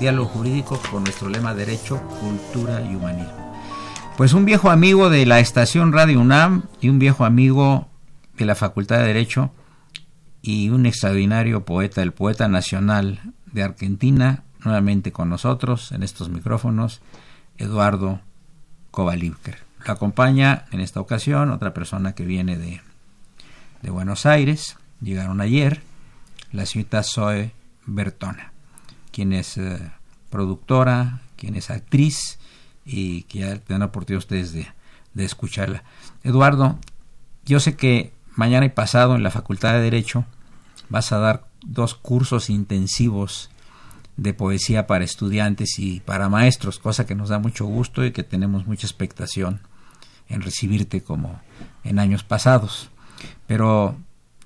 [0.00, 3.52] Diálogo jurídico con nuestro lema Derecho, Cultura y Humanismo.
[4.16, 7.88] Pues un viejo amigo de la estación Radio UNAM y un viejo amigo
[8.36, 9.52] de la Facultad de Derecho
[10.42, 13.20] y un extraordinario poeta, el poeta nacional
[13.52, 17.00] de Argentina, nuevamente con nosotros en estos micrófonos,
[17.58, 18.20] Eduardo
[18.90, 19.58] Kovalivker.
[19.86, 22.80] Lo acompaña en esta ocasión otra persona que viene de,
[23.82, 25.82] de Buenos Aires, llegaron ayer,
[26.52, 27.52] la señorita Zoe
[27.86, 28.52] Bertona
[29.10, 29.78] quien es eh,
[30.30, 32.38] productora, quien es actriz
[32.84, 34.68] y que ya tendrán oportunidad ustedes de,
[35.14, 35.84] de escucharla.
[36.22, 36.78] Eduardo,
[37.44, 40.24] yo sé que mañana y pasado en la Facultad de Derecho
[40.88, 43.50] vas a dar dos cursos intensivos
[44.16, 48.22] de poesía para estudiantes y para maestros, cosa que nos da mucho gusto y que
[48.22, 49.60] tenemos mucha expectación
[50.28, 51.40] en recibirte como
[51.84, 52.90] en años pasados.
[53.46, 53.96] Pero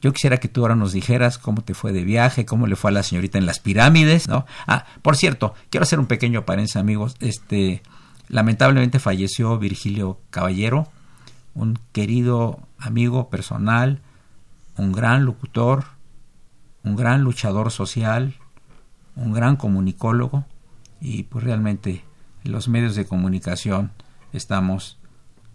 [0.05, 2.91] yo quisiera que tú ahora nos dijeras cómo te fue de viaje, cómo le fue
[2.91, 4.45] a la señorita en las pirámides, ¿no?
[4.67, 7.17] Ah, por cierto, quiero hacer un pequeño paréntesis, amigos.
[7.21, 7.83] Este,
[8.29, 10.89] lamentablemente falleció Virgilio Caballero,
[11.55, 14.03] un querido amigo personal,
[14.77, 15.87] un gran locutor,
[16.83, 18.35] un gran luchador social,
[19.17, 20.45] un gran comunicólogo
[21.01, 22.05] y pues realmente
[22.45, 23.91] en los medios de comunicación
[24.35, 24.99] estamos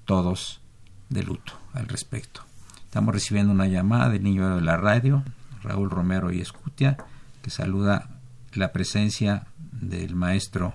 [0.05, 0.59] todos
[1.09, 2.48] de luto al respecto.
[2.89, 5.21] Estamos recibiendo una llamada del niño de la radio,
[5.61, 6.97] Raúl Romero y Escutia,
[7.43, 8.09] que saluda
[8.53, 10.73] la presencia del maestro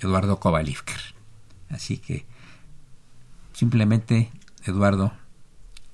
[0.00, 1.00] Eduardo Kovalivker.
[1.70, 2.26] Así que,
[3.54, 4.30] simplemente,
[4.66, 5.14] Eduardo,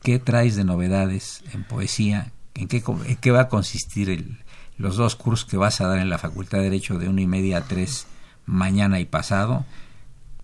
[0.02, 2.32] ¿qué traes de novedades en poesía?
[2.54, 2.82] ¿En qué,
[3.20, 4.36] qué va a consistir
[4.78, 7.28] los dos cursos que vas a dar en la Facultad de Derecho de una y
[7.28, 8.08] media a tres
[8.46, 9.64] mañana y pasado?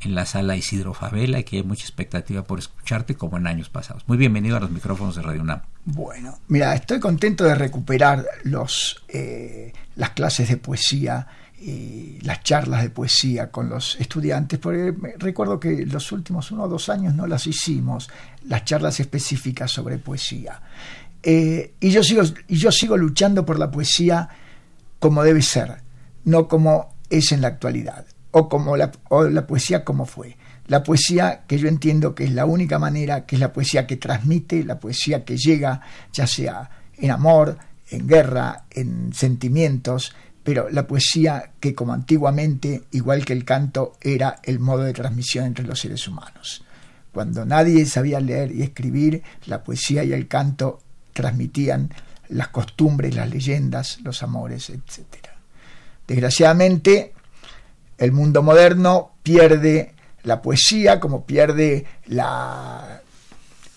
[0.01, 3.69] En la sala Isidro Favela y que hay mucha expectativa por escucharte como en años
[3.69, 4.05] pasados.
[4.07, 5.63] Muy bienvenido a los micrófonos de Radio UNAM.
[5.85, 11.27] Bueno, mira, estoy contento de recuperar los, eh, las clases de poesía
[11.61, 16.69] y las charlas de poesía con los estudiantes, porque recuerdo que los últimos uno o
[16.69, 18.09] dos años no las hicimos,
[18.47, 20.63] las charlas específicas sobre poesía.
[21.23, 24.29] Eh, y, yo sigo, y yo sigo luchando por la poesía
[24.99, 25.83] como debe ser,
[26.25, 28.93] no como es en la actualidad o como la,
[29.31, 30.37] la poesía como fue.
[30.67, 33.97] La poesía que yo entiendo que es la única manera, que es la poesía que
[33.97, 35.81] transmite, la poesía que llega,
[36.13, 37.59] ya sea en amor,
[37.91, 44.39] en guerra, en sentimientos, pero la poesía que como antiguamente, igual que el canto, era
[44.43, 46.65] el modo de transmisión entre los seres humanos.
[47.13, 50.81] Cuando nadie sabía leer y escribir, la poesía y el canto
[51.13, 51.91] transmitían
[52.29, 55.27] las costumbres, las leyendas, los amores, etc.
[56.07, 57.13] Desgraciadamente,
[58.01, 63.03] el mundo moderno pierde la poesía, como pierde la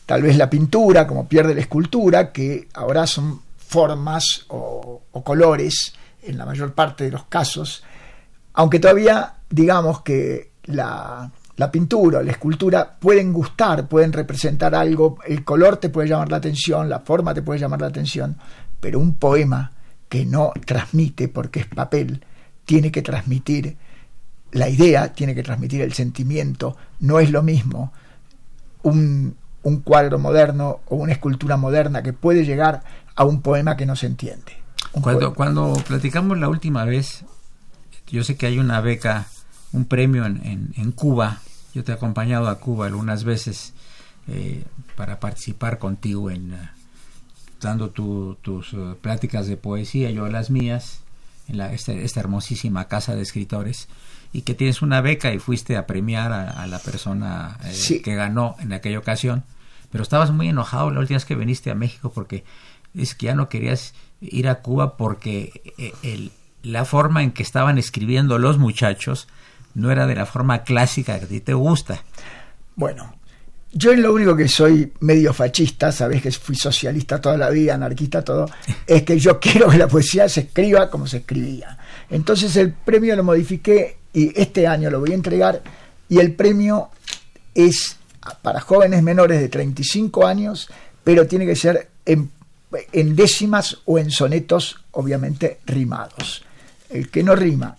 [0.06, 6.38] tal vez la pintura, como pierde la escultura, que ahora son formas o, colores en
[6.38, 7.84] la mayor parte de los casos,
[8.54, 15.18] aunque todavía digamos que la, la pintura o la escultura pueden gustar, pueden representar algo,
[15.25, 18.38] el color te puede llamar la atención, la forma te puede llamar la atención,
[18.80, 19.72] pero un poema
[20.08, 22.24] que no transmite porque es papel,
[22.66, 23.78] tiene que transmitir
[24.54, 26.78] la idea, tiene que transmitir el sentimiento.
[27.00, 27.92] No es lo mismo
[28.84, 32.84] un, un cuadro moderno o una escultura moderna que puede llegar
[33.16, 34.64] a un poema que no se entiende.
[35.02, 37.24] Cuando, cuando platicamos la última vez,
[38.08, 39.26] yo sé que hay una beca,
[39.72, 41.40] un premio en, en, Cuba.
[41.74, 43.74] Yo te he acompañado a Cuba algunas veces
[44.28, 44.64] eh,
[44.96, 46.70] para participar contigo en eh,
[47.60, 51.00] dando tus uh, pláticas de poesía, yo las mías,
[51.48, 53.88] en la, esta, esta, hermosísima casa de escritores,
[54.34, 58.56] y que tienes una beca y fuiste a premiar a, la persona eh, que ganó
[58.60, 59.44] en aquella ocasión.
[59.92, 62.44] Pero estabas muy enojado la última vez que viniste a México porque
[62.96, 66.32] es que ya no querías ir a Cuba porque eh, el,
[66.64, 69.28] la forma en que estaban escribiendo los muchachos
[69.76, 72.02] no era de la forma clásica que a ti te gusta.
[72.76, 73.16] Bueno,
[73.72, 77.76] yo en lo único que soy medio fascista, sabes que fui socialista toda la vida,
[77.76, 78.50] anarquista todo,
[78.88, 81.78] es que yo quiero que la poesía se escriba como se escribía.
[82.10, 85.62] Entonces el premio lo modifiqué y este año lo voy a entregar
[86.10, 86.89] y el premio
[87.54, 87.98] es
[88.42, 90.69] para jóvenes menores de 35 años,
[91.04, 92.31] pero tiene que ser en,
[92.92, 96.44] en décimas o en sonetos, obviamente rimados.
[96.89, 97.75] El que no rima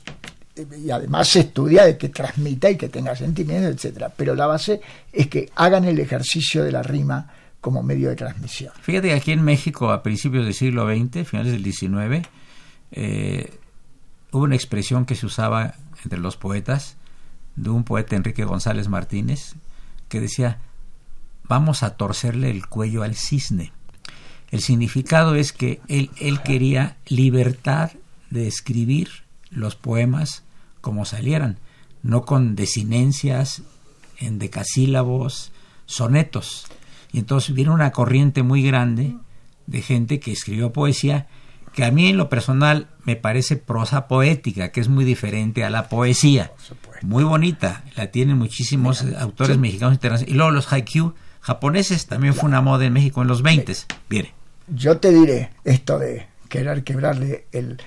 [0.56, 4.12] y además se estudia de que transmita y que tenga sentimientos, etcétera.
[4.16, 4.81] Pero la base
[5.12, 7.28] es que hagan el ejercicio de la rima
[7.60, 8.72] como medio de transmisión.
[8.81, 12.28] Fíjate que aquí en México, a principios del siglo XX, finales del XIX,
[12.92, 13.50] eh,
[14.31, 15.75] hubo una expresión que se usaba
[16.05, 16.97] entre los poetas,
[17.56, 19.55] de un poeta Enrique González Martínez,
[20.09, 20.59] que decía,
[21.45, 23.73] vamos a torcerle el cuello al cisne.
[24.51, 27.93] El significado es que él, él quería libertad
[28.31, 29.09] de escribir
[29.51, 30.43] los poemas
[30.81, 31.59] como salieran,
[32.03, 33.62] no con desinencias,
[34.19, 35.53] en decasílabos,
[35.87, 36.67] sonetos.
[37.12, 39.17] Y entonces viene una corriente muy grande
[39.67, 41.29] de gente que escribió poesía
[41.75, 45.71] que a mí en lo personal me parece prosa poética, que es muy diferente a
[45.71, 46.53] la poesía.
[47.03, 50.32] Muy bonita, la tienen muchísimos autores mexicanos internacionales.
[50.32, 53.75] Y luego los haiku japoneses también fue una moda en México en los 20.
[54.09, 54.32] Viene.
[54.69, 57.79] Yo te diré esto de querer quebrarle el,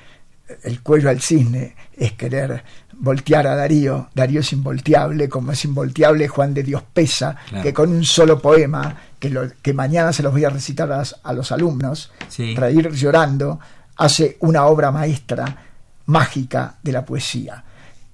[0.64, 2.64] el cuello al cisne es querer
[2.94, 4.10] voltear a Darío.
[4.14, 8.96] Darío es involteable, como es involteable Juan de Dios Pesa, que con un solo poema,
[9.20, 12.12] que, lo, que mañana se los voy a recitar a, los alumnos,
[12.56, 13.60] para ir llorando,
[13.98, 15.46] hace una obra maestra
[16.08, 17.64] mágica de la poesía.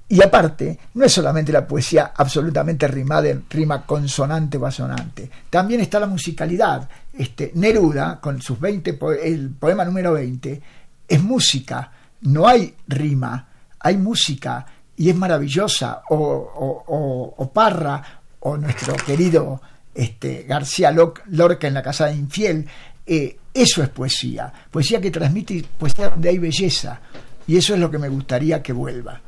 [0.10, 5.82] Y aparte, no es solamente la poesía absolutamente rimada en rima consonante o asonante, también
[5.82, 6.88] está la musicalidad.
[7.18, 10.62] Este, Neruda, con sus 20, el poema número 20,
[11.08, 11.92] es música
[12.24, 13.48] no hay rima,
[13.80, 14.66] hay música
[14.96, 16.04] y es maravillosa.
[16.10, 18.02] O, Parra,
[18.40, 19.62] o nuestro querido
[19.94, 22.68] este, García Lorca en La Casa de Infiel.
[23.06, 24.52] Eh, eso es poesía.
[24.72, 27.00] Poesía que transmite, poesía donde hay belleza.
[27.48, 29.20] Y eso es lo que me gustaría que vuelva.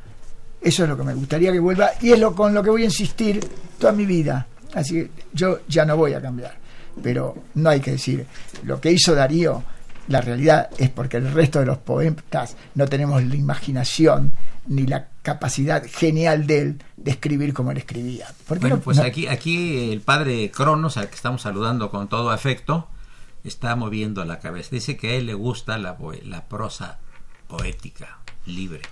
[0.60, 2.82] Eso es lo que me gustaría que vuelva y es lo con lo que voy
[2.82, 3.40] a insistir
[3.78, 4.46] toda mi vida.
[4.74, 6.56] Así que yo ya no voy a cambiar.
[7.02, 8.26] Pero no hay que decir,
[8.64, 9.62] lo que hizo Darío
[10.08, 14.32] la realidad es porque el resto de los poetas no tenemos la imaginación
[14.66, 18.26] ni la capacidad genial de él de escribir como él escribía.
[18.60, 22.88] Bueno, pues aquí, aquí el padre Cronos, al que estamos saludando con todo afecto,
[23.46, 24.70] está moviendo la cabeza.
[24.72, 26.98] Dice que a él le gusta la, la prosa
[27.48, 28.82] poética, libre.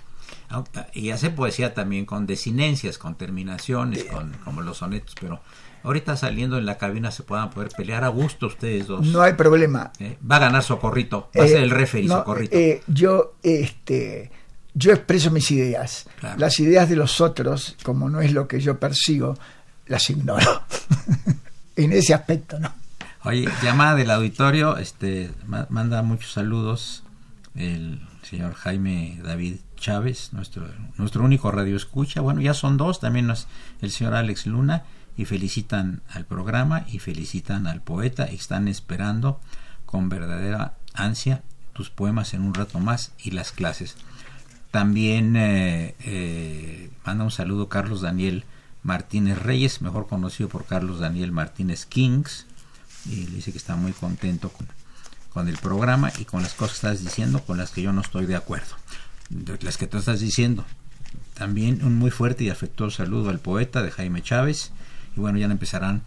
[0.93, 5.41] Y hace poesía también con desinencias, con terminaciones, con, como los sonetos, pero
[5.83, 9.05] ahorita saliendo en la cabina se puedan poder pelear a gusto ustedes dos.
[9.05, 9.91] No hay problema.
[9.99, 12.55] Eh, va a ganar Socorrito, va a ser el eh, referee Socorrito.
[12.55, 14.31] Eh, yo, este,
[14.73, 16.07] yo expreso mis ideas.
[16.37, 19.37] Las ideas de los otros, como no es lo que yo persigo,
[19.87, 20.63] las ignoro.
[21.75, 22.73] en ese aspecto, ¿no?
[23.25, 27.01] Oye, llamada del auditorio, este, manda muchos saludos
[27.55, 30.67] el señor Jaime David Chávez, nuestro,
[30.97, 32.21] nuestro único radio escucha.
[32.21, 33.33] Bueno, ya son dos, también
[33.81, 34.83] el señor Alex Luna
[35.17, 39.39] y felicitan al programa y felicitan al poeta y están esperando
[39.87, 41.41] con verdadera ansia
[41.73, 43.95] tus poemas en un rato más y las clases.
[44.69, 48.45] También eh, eh, manda un saludo Carlos Daniel
[48.83, 52.45] Martínez Reyes, mejor conocido por Carlos Daniel Martínez Kings,
[53.05, 54.67] y dice que está muy contento con,
[55.33, 58.01] con el programa y con las cosas que estás diciendo, con las que yo no
[58.01, 58.75] estoy de acuerdo.
[59.29, 60.65] De las que tú estás diciendo.
[61.33, 64.71] También un muy fuerte y afectuoso saludo al poeta de Jaime Chávez
[65.15, 66.03] y bueno, ya empezarán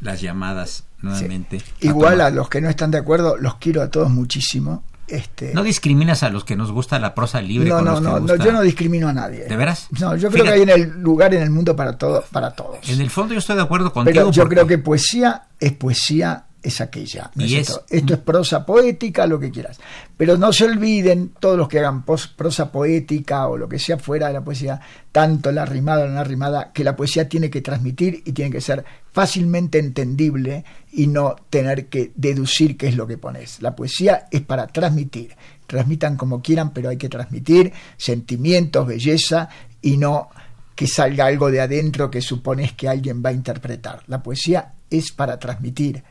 [0.00, 1.62] las llamadas nuevamente.
[1.80, 4.82] Igual a los que no están de acuerdo, los quiero a todos muchísimo.
[5.10, 5.52] Este...
[5.54, 7.68] ¿No discriminas a los que nos gusta la prosa libre?
[7.68, 9.44] No, no, no, yo no discrimino a nadie.
[9.44, 9.88] ¿De veras?
[9.98, 12.88] No, yo creo que hay en el lugar en el mundo para, todo, para todos.
[12.88, 14.14] En el fondo yo estoy de acuerdo contigo.
[14.14, 17.30] Pero yo creo que poesía es poesía es aquella.
[17.36, 17.84] Y es- esto?
[17.88, 19.78] esto es prosa poética, lo que quieras.
[20.16, 24.26] Pero no se olviden, todos los que hagan prosa poética o lo que sea fuera
[24.28, 24.80] de la poesía,
[25.12, 28.50] tanto la rimada o la no rimada, que la poesía tiene que transmitir y tiene
[28.50, 33.62] que ser fácilmente entendible y no tener que deducir qué es lo que pones.
[33.62, 35.34] La poesía es para transmitir.
[35.66, 39.48] Transmitan como quieran, pero hay que transmitir sentimientos, belleza
[39.80, 40.28] y no
[40.74, 44.02] que salga algo de adentro que supones que alguien va a interpretar.
[44.06, 46.02] La poesía es para transmitir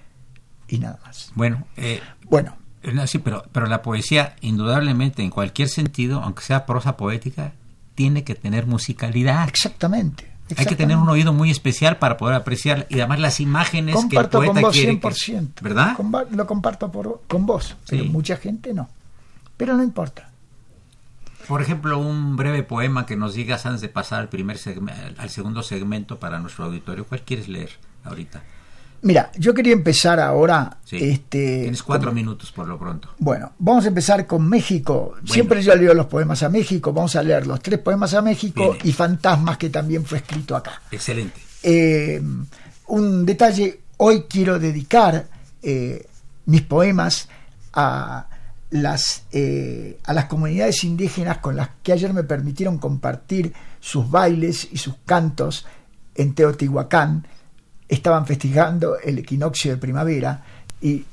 [0.70, 1.32] y nada más.
[1.36, 6.44] Bueno, eh, Bueno, eh, no, sí, pero, pero la poesía, indudablemente, en cualquier sentido, aunque
[6.44, 7.54] sea prosa poética,
[7.96, 9.48] tiene que tener musicalidad.
[9.50, 10.30] exactamente.
[10.58, 14.40] Hay que tener un oído muy especial para poder apreciar y además las imágenes Comparto
[14.40, 15.54] que el con poeta vos quiere 100%.
[15.56, 15.96] que- ¿verdad?
[16.32, 18.10] Lo comparto por, con vos, pero Sí.
[18.10, 18.90] mucha gente no.
[19.58, 20.32] Pero no importa.
[21.48, 24.58] Por ejemplo, un breve poema que nos digas antes de pasar al primer
[25.18, 27.06] al segundo segmento para nuestro auditorio.
[27.06, 27.70] ¿Cuál quieres leer
[28.04, 28.42] ahorita?
[29.02, 30.78] Mira, yo quería empezar ahora.
[30.84, 30.98] Sí.
[31.02, 33.10] Este, Tienes cuatro con- minutos por lo pronto.
[33.20, 35.16] Bueno, vamos a empezar con México.
[35.26, 36.92] Siempre yo leo los poemas a México.
[36.94, 38.88] Vamos a leer los tres poemas a México Bien.
[38.88, 40.82] y Fantasmas, que también fue escrito acá.
[40.92, 41.40] Excelente.
[41.64, 42.22] Eh,
[42.88, 45.28] un detalle, hoy quiero dedicar
[45.62, 46.06] eh,
[46.46, 47.30] mis poemas
[47.74, 48.28] a
[48.72, 54.68] las, eh, a las comunidades indígenas con las que ayer me permitieron compartir sus bailes
[54.72, 55.66] y sus cantos
[56.16, 57.26] en Teotihuacán.
[57.90, 60.44] Estaban festejando el equinoccio de primavera
[60.80, 61.06] y,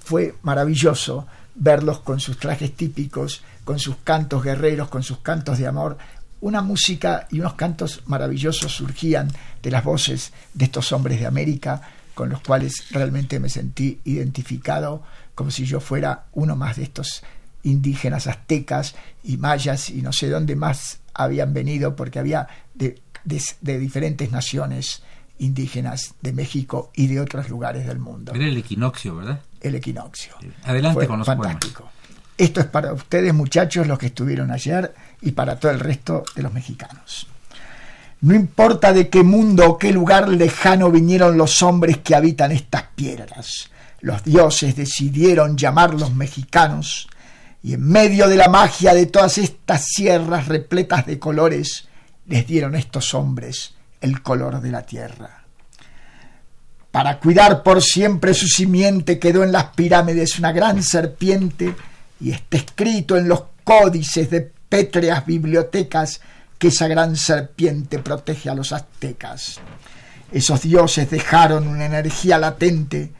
[0.00, 5.66] fue maravilloso verlos con sus trajes típicos, con sus cantos guerreros, con sus cantos de
[5.66, 5.98] amor.
[6.40, 9.30] Una música y unos cantos maravillosos surgían
[9.62, 11.82] de las voces de estos hombres de América,
[12.14, 15.02] con los cuales realmente me sentí identificado
[15.34, 17.22] como si yo fuera uno más de estos
[17.62, 24.32] indígenas aztecas y mayas y no sé dónde más habían venido porque había de diferentes
[24.32, 25.02] naciones
[25.38, 28.32] indígenas de México y de otros lugares del mundo.
[28.34, 29.40] Era el equinoccio, ¿verdad?
[29.60, 30.34] El equinoccio.
[30.64, 31.90] Adelante Fue con los fantástico.
[32.36, 36.42] Esto es para ustedes, muchachos, los que estuvieron ayer y para todo el resto de
[36.42, 37.26] los mexicanos.
[38.22, 42.84] No importa de qué mundo o qué lugar lejano vinieron los hombres que habitan estas
[42.94, 43.70] piedras.
[44.00, 47.08] Los dioses decidieron llamarlos mexicanos
[47.62, 51.88] y en medio de la magia de todas estas sierras repletas de colores
[52.26, 55.44] les dieron estos hombres el color de la tierra.
[56.90, 61.74] Para cuidar por siempre su simiente quedó en las pirámides una gran serpiente
[62.20, 66.20] y está escrito en los códices de pétreas bibliotecas
[66.58, 69.58] que esa gran serpiente protege a los aztecas.
[70.30, 73.10] Esos dioses dejaron una energía latente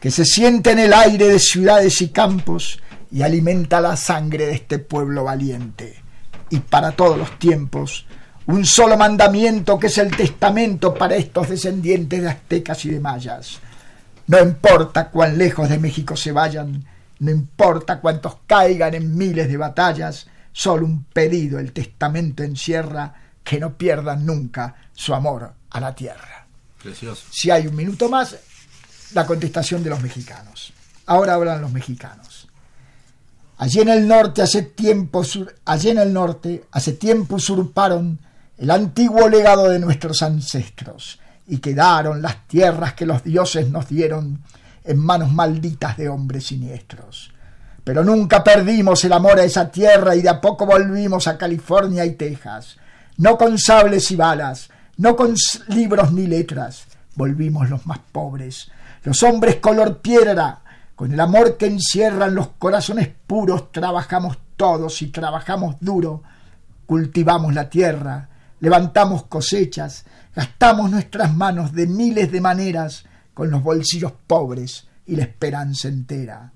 [0.00, 2.80] que se siente en el aire de ciudades y campos
[3.12, 6.02] y alimenta la sangre de este pueblo valiente.
[6.48, 8.06] Y para todos los tiempos,
[8.46, 13.58] un solo mandamiento que es el testamento para estos descendientes de aztecas y de mayas.
[14.26, 16.84] No importa cuán lejos de México se vayan,
[17.20, 23.60] no importa cuántos caigan en miles de batallas, solo un pedido el testamento encierra que
[23.60, 26.46] no pierdan nunca su amor a la tierra.
[26.82, 27.26] Precioso.
[27.30, 28.36] Si hay un minuto más,
[29.12, 30.72] la contestación de los mexicanos.
[31.06, 32.48] Ahora hablan los mexicanos.
[33.58, 35.22] Allí en el norte hace tiempo,
[35.66, 38.18] allí en el norte hace tiempo usurparon
[38.60, 44.42] el antiguo legado de nuestros ancestros y quedaron las tierras que los dioses nos dieron
[44.84, 47.32] en manos malditas de hombres siniestros.
[47.82, 52.04] Pero nunca perdimos el amor a esa tierra y de a poco volvimos a California
[52.04, 52.76] y Texas.
[53.16, 55.34] No con sables y balas, no con
[55.68, 58.70] libros ni letras, volvimos los más pobres,
[59.04, 60.60] los hombres color piedra,
[60.94, 66.22] con el amor que encierran los corazones puros, trabajamos todos y trabajamos duro,
[66.84, 68.29] cultivamos la tierra,
[68.60, 75.24] levantamos cosechas, gastamos nuestras manos de miles de maneras con los bolsillos pobres y la
[75.24, 76.52] esperanza entera.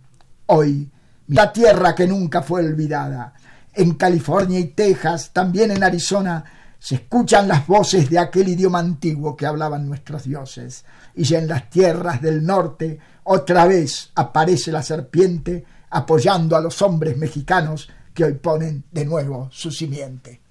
[0.46, 0.90] Hoy,
[1.28, 3.32] la tierra que nunca fue olvidada,
[3.72, 6.44] en California y Texas, también en Arizona,
[6.78, 10.84] se escuchan las voces de aquel idioma antiguo que hablaban nuestros dioses,
[11.14, 16.82] y ya en las tierras del norte otra vez aparece la serpiente apoyando a los
[16.82, 20.43] hombres mexicanos que hoy ponen de nuevo su simiente.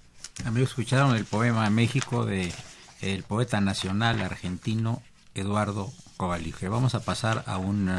[0.45, 2.51] Amigos, escucharon el poema México de
[3.01, 5.01] el poeta nacional argentino
[5.35, 6.67] Eduardo Covalige.
[6.67, 7.89] Vamos a pasar a un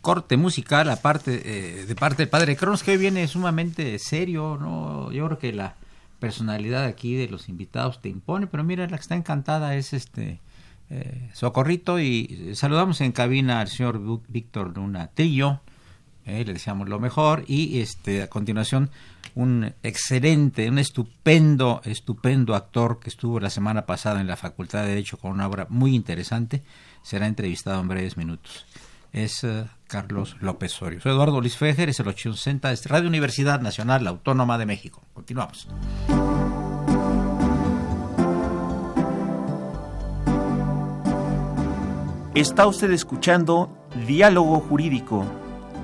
[0.00, 5.12] corte musical aparte eh, de parte del padre Cronos que hoy viene sumamente serio, no,
[5.12, 5.74] yo creo que la
[6.18, 10.40] personalidad aquí de los invitados te impone, pero mira la que está encantada es este
[10.88, 15.60] eh, Socorrito y saludamos en cabina al señor Víctor Luna Trillo
[16.24, 18.90] le deseamos lo mejor y este a continuación
[19.34, 24.88] un excelente, un estupendo, estupendo actor que estuvo la semana pasada en la Facultad de
[24.88, 26.62] Derecho con una obra muy interesante,
[27.02, 28.66] será entrevistado en breves minutos.
[29.12, 31.00] Es eh, Carlos López Sorio.
[31.00, 35.02] Soy Eduardo Luis Fejer, es el 860 de Radio Universidad Nacional Autónoma de México.
[35.12, 35.68] Continuamos.
[42.34, 45.26] Está usted escuchando Diálogo Jurídico,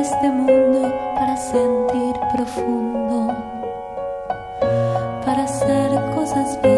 [0.00, 3.28] este mundo para sentir profundo,
[5.24, 6.71] para hacer cosas bien.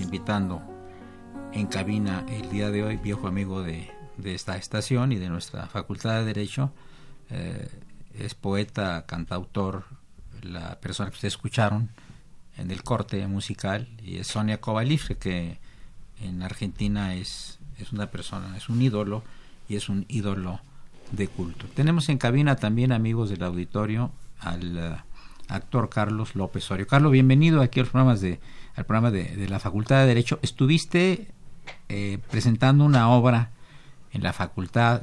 [0.00, 0.62] Invitando
[1.52, 3.90] en cabina el día de hoy, viejo amigo de,
[4.24, 6.72] esta estación y de nuestra Facultad de Derecho.
[7.28, 7.68] Eh,
[8.18, 9.84] es poeta, cantautor,
[10.40, 11.90] la persona que ustedes escucharon
[12.56, 15.58] en el corte musical, y es Sonia Cobalifre, que
[16.22, 19.22] en Argentina es, es una persona, es un ídolo
[19.68, 20.60] y es un ídolo
[21.12, 21.66] de culto.
[21.74, 24.10] Tenemos en cabina también, amigos del auditorio,
[24.40, 25.04] al
[25.48, 26.86] actor Carlos López Sorio.
[26.86, 28.40] Carlos, bienvenido aquí a los programas de
[28.76, 30.38] al programa de, la Facultad de Derecho.
[30.40, 31.28] Estuviste
[31.88, 33.50] eh, presentando una obra
[34.12, 35.02] en la facultad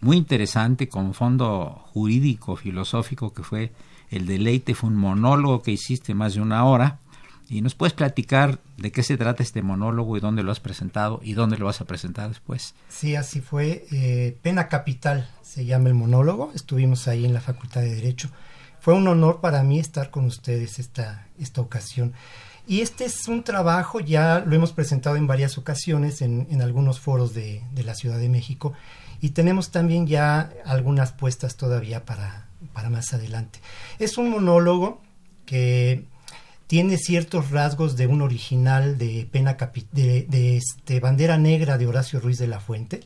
[0.00, 3.72] muy interesante con fondo jurídico, filosófico, que fue
[4.10, 7.00] El deleite, fue un monólogo que hiciste más de una hora.
[7.48, 11.20] ¿Y nos puedes platicar de qué se trata este monólogo y dónde lo has presentado
[11.22, 12.74] y dónde lo vas a presentar después?
[12.88, 13.86] Sí, así fue.
[13.92, 16.52] Eh, Pena Capital se llama el monólogo.
[16.54, 18.30] Estuvimos ahí en la Facultad de Derecho
[18.86, 22.12] fue un honor para mí estar con ustedes esta, esta ocasión.
[22.68, 27.00] Y este es un trabajo, ya lo hemos presentado en varias ocasiones en, en algunos
[27.00, 28.74] foros de, de, la Ciudad de México
[29.20, 33.58] y tenemos también ya algunas puestas todavía para, para más adelante.
[33.98, 35.00] Es un monólogo
[35.46, 36.04] que
[36.68, 39.56] tiene ciertos rasgos de un original de pena
[39.90, 43.00] de, de este bandera negra de Horacio Ruiz de la Fuente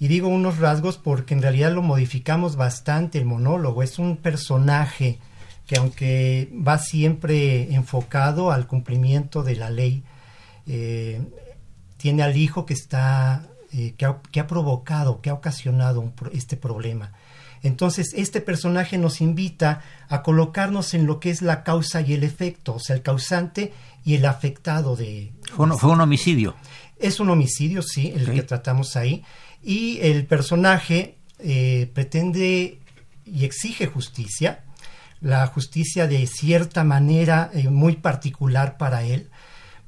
[0.00, 3.82] y digo unos rasgos porque en realidad lo modificamos bastante el monólogo.
[3.82, 5.18] Es un personaje
[5.66, 10.02] que aunque va siempre enfocado al cumplimiento de la ley,
[10.66, 11.20] eh,
[11.98, 14.06] tiene al hijo que está eh, que,
[14.40, 17.12] ha, provocado, que ha ocasionado este problema.
[17.62, 22.24] Entonces, este personaje nos invita a colocarnos en lo que es la causa y el
[22.24, 25.34] efecto, o sea, el causante y el afectado de...
[25.54, 26.56] Fue un, fue un homicidio.
[26.98, 29.24] Es un homicidio, sí, el que tratamos ahí
[29.62, 32.78] y el personaje eh, pretende
[33.24, 34.64] y exige justicia,
[35.20, 39.28] la justicia de cierta manera eh, muy particular para él,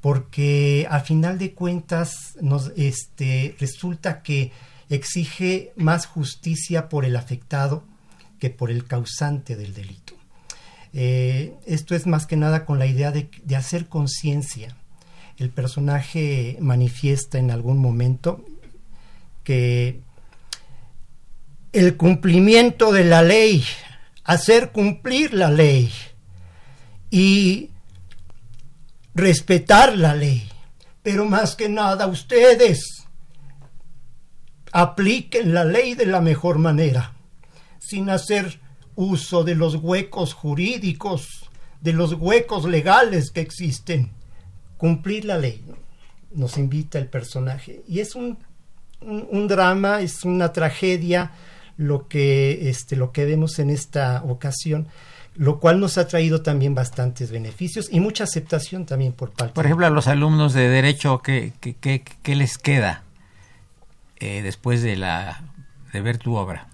[0.01, 4.51] porque al final de cuentas nos, este, resulta que
[4.89, 7.83] exige más justicia por el afectado
[8.39, 10.13] que por el causante del delito.
[10.93, 14.75] Eh, esto es más que nada con la idea de, de hacer conciencia.
[15.37, 18.45] El personaje manifiesta en algún momento,
[19.43, 20.01] que
[21.71, 23.63] el cumplimiento de la ley,
[24.23, 25.91] hacer cumplir la ley
[27.09, 27.71] y
[29.15, 30.49] respetar la ley,
[31.01, 33.05] pero más que nada ustedes
[34.71, 37.13] apliquen la ley de la mejor manera,
[37.79, 38.59] sin hacer
[38.95, 41.49] uso de los huecos jurídicos,
[41.81, 44.11] de los huecos legales que existen.
[44.77, 45.63] Cumplir la ley,
[46.31, 47.83] nos invita el personaje.
[47.87, 48.37] Y es un,
[49.03, 51.31] un, drama, es una tragedia
[51.77, 54.87] lo que, este, lo que vemos en esta ocasión
[55.35, 59.53] lo cual nos ha traído también bastantes beneficios y mucha aceptación también por parte.
[59.53, 63.03] Por ejemplo, a los alumnos de derecho, ¿qué, qué, qué, les queda
[64.19, 65.43] eh, después de la
[65.91, 66.67] de ver tu obra?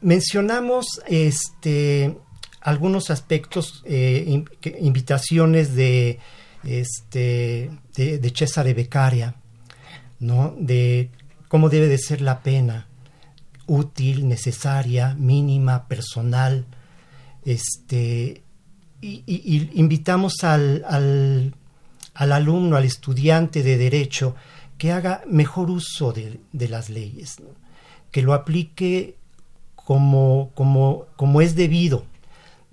[0.00, 2.16] Mencionamos este
[2.60, 4.44] algunos aspectos, eh,
[4.80, 6.18] invitaciones de
[6.64, 9.36] este de, de Cesare Beccaria,
[10.18, 10.54] ¿no?
[10.58, 11.10] De
[11.48, 12.86] cómo debe de ser la pena,
[13.66, 16.66] útil, necesaria, mínima, personal.
[17.44, 18.42] Este,
[19.00, 21.54] y, invitamos al, al,
[22.14, 24.34] al, alumno, al estudiante de derecho,
[24.78, 27.36] que haga mejor uso de, de las leyes,
[28.10, 29.16] que lo aplique
[29.74, 32.04] como, como, como es debido,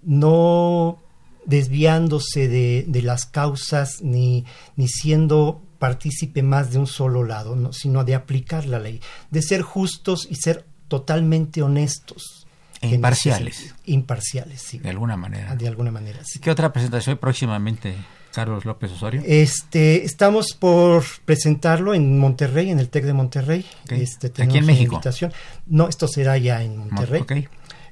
[0.01, 0.99] no
[1.45, 7.73] desviándose de, de las causas ni, ni siendo partícipe más de un solo lado, ¿no?
[7.73, 12.47] sino de aplicar la ley, de ser justos y ser totalmente honestos.
[12.79, 13.75] E imparciales.
[13.85, 14.79] Imparciales, sí.
[14.79, 15.53] De alguna manera.
[15.57, 16.39] De alguna manera, sí.
[16.39, 17.95] ¿Qué otra presentación próximamente,
[18.33, 19.23] Carlos López Osorio?
[19.25, 23.65] Este, estamos por presentarlo en Monterrey, en el TEC de Monterrey.
[23.89, 24.93] Este, Aquí en México.
[24.93, 25.33] Invitación.
[25.65, 27.25] No, esto será ya en Monterrey.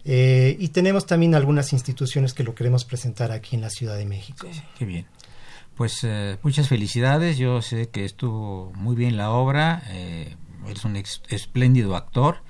[0.06, 4.06] Eh, y tenemos también algunas instituciones que lo queremos presentar aquí en la Ciudad de
[4.06, 4.48] México.
[4.80, 5.08] qué bien.
[5.82, 10.36] Pues eh, muchas felicidades, yo sé que estuvo muy bien la obra, eh,
[10.68, 12.44] eres un espléndido actor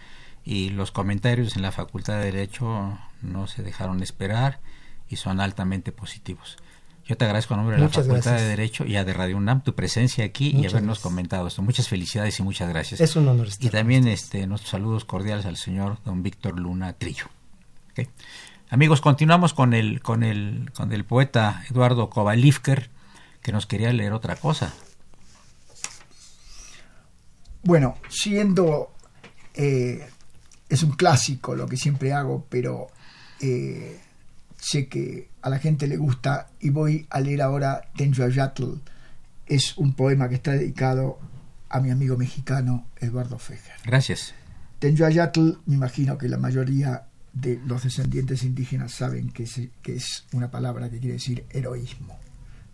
[0.44, 4.60] y los comentarios en la Facultad de Derecho no se dejaron esperar
[5.08, 6.58] y son altamente positivos.
[7.06, 9.64] Yo te agradezco a nombre de la Facultad de Derecho y a de Radio UNAM
[9.64, 11.62] tu presencia aquí y habernos comentado esto.
[11.62, 13.00] Muchas felicidades y muchas gracias.
[13.00, 16.92] Es un honor estar Y también este, nuestros saludos cordiales al señor don Víctor Luna
[16.98, 17.28] Trillo.
[18.70, 22.90] Amigos, continuamos con el, con el, con el poeta Eduardo Kovalivker,
[23.42, 24.74] que nos quería leer otra cosa.
[27.64, 28.92] Bueno, siendo
[29.54, 30.08] eh,
[30.70, 32.88] es un clásico lo que siempre hago, pero
[33.40, 34.00] eh,
[34.58, 38.76] sé que a la gente le gusta y voy a leer ahora Tenjuayatl.
[39.46, 41.20] Es un poema que está dedicado
[41.70, 43.76] a mi amigo mexicano Eduardo Fejer.
[43.84, 44.34] Gracias.
[44.80, 50.26] Tenjuayatl, me imagino que la mayoría de los descendientes indígenas saben que es, que es
[50.34, 52.18] una palabra que quiere decir heroísmo.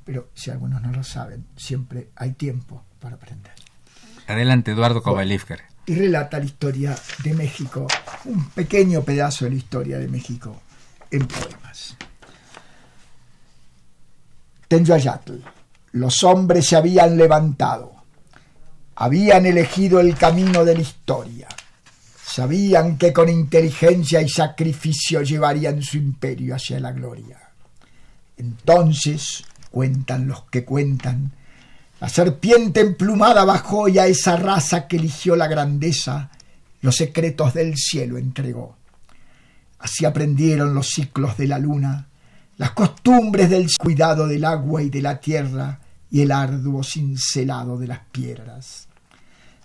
[0.08, 3.54] Pero si algunos no lo saben, siempre hay tiempo para aprender.
[4.26, 7.88] Adelante, Eduardo Kovalivker y relata la historia de México,
[8.26, 10.62] un pequeño pedazo de la historia de México
[11.10, 11.96] en poemas.
[14.68, 15.36] Tenyoyatl.
[15.94, 18.04] Los hombres se habían levantado,
[18.96, 21.48] habían elegido el camino de la historia,
[22.22, 27.40] sabían que con inteligencia y sacrificio llevarían su imperio hacia la gloria.
[28.36, 29.46] Entonces,
[29.78, 31.34] cuentan los que cuentan,
[32.02, 36.32] la serpiente emplumada bajó y a esa raza que eligió la grandeza
[36.82, 38.76] los secretos del cielo entregó.
[39.78, 42.08] Así aprendieron los ciclos de la luna,
[42.58, 47.86] las costumbres del cuidado del agua y de la tierra y el arduo cincelado de
[47.86, 48.88] las piedras.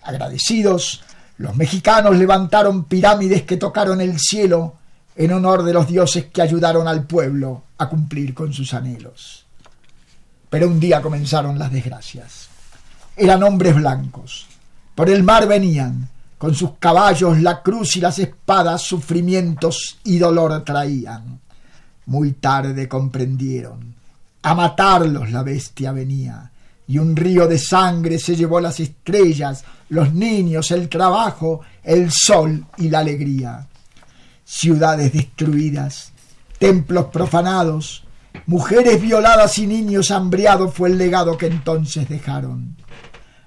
[0.02, 1.02] Agradecidos,
[1.38, 4.74] los mexicanos levantaron pirámides que tocaron el cielo
[5.16, 9.41] en honor de los dioses que ayudaron al pueblo a cumplir con sus anhelos.
[10.52, 12.46] Pero un día comenzaron las desgracias.
[13.16, 14.46] Eran hombres blancos.
[14.94, 20.62] Por el mar venían, con sus caballos, la cruz y las espadas, sufrimientos y dolor
[20.62, 21.40] traían.
[22.04, 23.94] Muy tarde comprendieron.
[24.42, 26.50] A matarlos la bestia venía,
[26.86, 32.66] y un río de sangre se llevó las estrellas, los niños, el trabajo, el sol
[32.76, 33.66] y la alegría.
[34.44, 36.12] Ciudades destruidas,
[36.58, 38.01] templos profanados,
[38.46, 42.76] Mujeres violadas y niños hambriados fue el legado que entonces dejaron.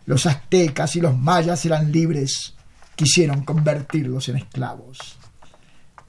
[0.06, 2.54] Los aztecas y los mayas eran libres,
[2.96, 5.18] quisieron convertirlos en esclavos.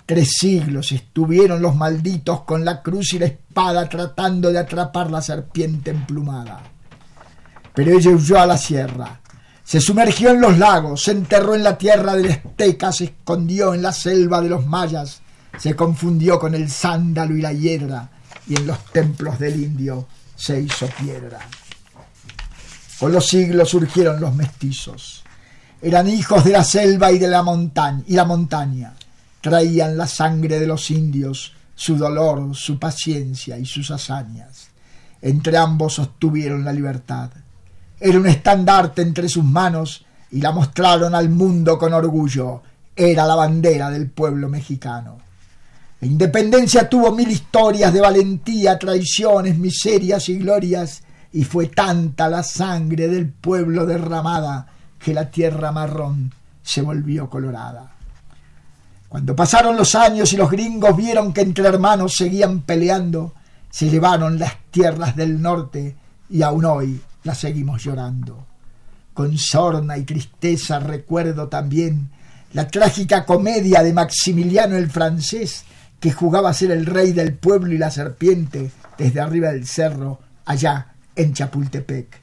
[0.04, 5.20] Tres siglos estuvieron los malditos con la cruz y la espada tratando de atrapar la
[5.20, 6.62] serpiente emplumada.
[7.74, 9.20] Pero ella huyó a la sierra,
[9.64, 13.82] se sumergió en los lagos, se enterró en la tierra del azteca, se escondió en
[13.82, 15.22] la selva de los mayas,
[15.58, 18.08] se confundió con el sándalo y la hiedra,
[18.46, 21.40] y en los templos del indio se hizo piedra.
[22.98, 25.22] Con los siglos surgieron los mestizos.
[25.82, 28.94] Eran hijos de la selva y de la montaña y la montaña.
[29.40, 34.68] Traían la sangre de los indios, su dolor, su paciencia y sus hazañas.
[35.22, 37.30] entre ambos sostuvieron la libertad.
[37.98, 42.62] Era un estandarte entre sus manos y la mostraron al mundo con orgullo.
[42.94, 45.18] Era la bandera del pueblo mexicano.
[46.06, 53.08] Independencia tuvo mil historias de valentía, traiciones, miserias y glorias, y fue tanta la sangre
[53.08, 54.68] del pueblo derramada
[55.00, 57.90] que la tierra marrón se volvió colorada.
[59.08, 63.34] Cuando pasaron los años y los gringos vieron que entre hermanos seguían peleando,
[63.68, 65.96] se llevaron las tierras del norte
[66.30, 68.46] y aún hoy las seguimos llorando.
[69.12, 72.10] Con sorna y tristeza recuerdo también
[72.52, 75.64] la trágica comedia de Maximiliano el francés,
[76.00, 80.20] que jugaba a ser el rey del pueblo y la serpiente desde arriba del cerro,
[80.44, 82.20] allá en Chapultepec.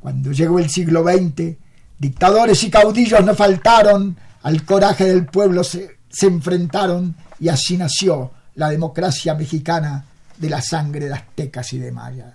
[0.00, 1.56] Cuando llegó el siglo XX,
[1.98, 8.32] dictadores y caudillos no faltaron, al coraje del pueblo se, se enfrentaron y así nació
[8.54, 10.04] la democracia mexicana
[10.36, 12.34] de la sangre de aztecas y de mayas.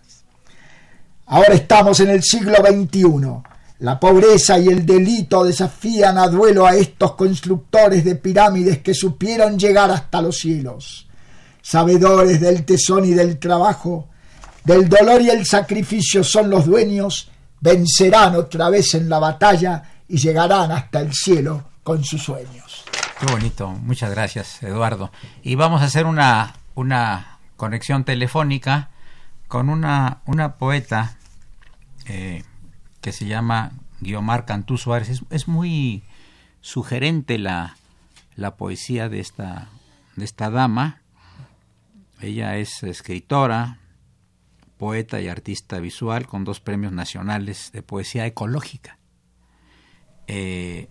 [1.27, 3.54] Ahora estamos en el siglo XXI.
[3.79, 9.59] La pobreza y el delito desafían a duelo a estos constructores de pirámides que supieron
[9.59, 11.07] llegar hasta los cielos.
[11.61, 14.07] Sabedores del tesón y del trabajo,
[14.63, 20.17] del dolor y el sacrificio son los dueños, vencerán otra vez en la batalla y
[20.17, 22.85] llegarán hasta el cielo con sus sueños.
[23.19, 25.11] Qué bonito, muchas gracias Eduardo.
[25.43, 28.89] Y vamos a hacer una, una conexión telefónica
[29.47, 31.17] con una, una poeta
[32.07, 32.43] eh,
[33.05, 35.09] que se llama Guiomar Cantú Suárez.
[35.09, 36.01] Es, es muy
[36.61, 37.77] sugerente la,
[38.35, 39.69] la, poesía de esta,
[40.15, 41.03] de esta dama.
[42.19, 43.77] Ella es escritora,
[44.79, 48.97] poeta y artista visual con dos premios nacionales de poesía ecológica.
[50.25, 50.89] Eh,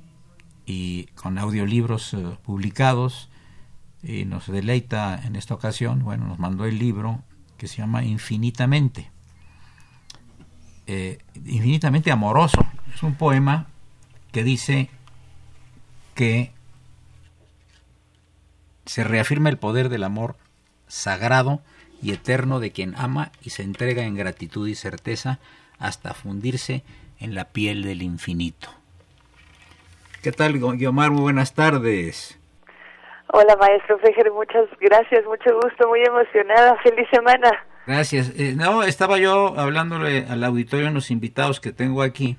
[0.66, 3.28] y con audiolibros eh, publicados
[4.04, 7.24] y nos deleita en esta ocasión, bueno, nos mandó el libro
[7.58, 9.10] que se llama Infinitamente,
[10.86, 12.64] eh, infinitamente amoroso.
[12.94, 13.66] Es un poema
[14.32, 14.90] que dice
[16.14, 16.52] que
[18.84, 20.36] se reafirma el poder del amor
[20.86, 21.60] sagrado
[22.02, 25.38] y eterno de quien ama y se entrega en gratitud y certeza
[25.78, 26.82] hasta fundirse
[27.18, 28.68] en la piel del infinito.
[30.22, 31.10] ¿Qué tal, Guiomar?
[31.10, 32.38] Muy buenas tardes.
[33.28, 37.50] Hola, maestro Fejer, muchas gracias, mucho gusto, muy emocionada, feliz semana.
[37.86, 38.32] Gracias.
[38.36, 42.38] Eh, no, estaba yo hablándole al auditorio, a los invitados que tengo aquí,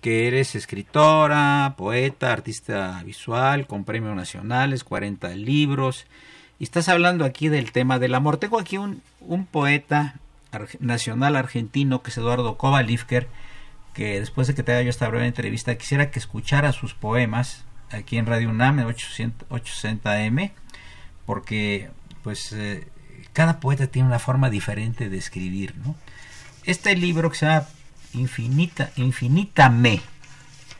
[0.00, 6.06] que eres escritora, poeta, artista visual, con premios nacionales, 40 libros,
[6.58, 8.38] y estás hablando aquí del tema del amor.
[8.38, 9.02] Tengo aquí un,
[9.50, 10.14] poeta
[10.80, 13.28] nacional argentino que es Eduardo Kovalivker,
[13.94, 17.64] que después de que te haga yo esta breve entrevista, quisiera que escuchara sus poemas
[17.90, 20.52] aquí en Radio UNAM, en 860M,
[21.24, 21.90] porque
[22.22, 22.88] pues eh,
[23.36, 25.94] cada poeta tiene una forma diferente de escribir, ¿no?
[26.64, 27.68] Este libro que se llama
[28.14, 30.00] Infinita, Infinitame,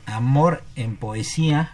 [0.07, 1.73] Amor en Poesía,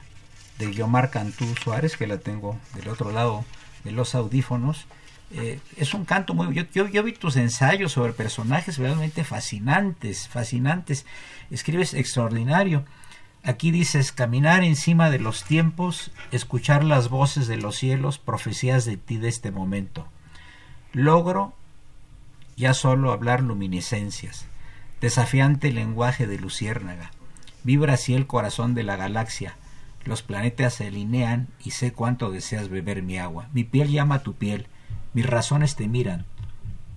[0.59, 3.45] de Guiomar Cantú Suárez, que la tengo del otro lado
[3.85, 4.87] de los audífonos,
[5.31, 6.53] eh, es un canto muy...
[6.53, 11.07] Yo, yo, vi tus ensayos sobre personajes realmente fascinantes, fascinantes.
[11.53, 12.85] Escribes extraordinario.
[13.45, 18.97] Aquí dices, caminar encima de los tiempos, escuchar las voces de los cielos, profecías de
[18.97, 20.09] ti de este momento.
[20.93, 21.55] Logro
[22.55, 24.45] ya solo hablar luminiscencias,
[25.01, 27.13] desafiante lenguaje de luciérnaga.
[27.65, 29.57] Vibra así el corazón de la galaxia.
[30.05, 33.49] Los planetas se alinean y sé cuánto deseas beber mi agua.
[33.55, 34.67] Mi piel llama a tu piel,
[35.15, 36.27] mis razones te miran,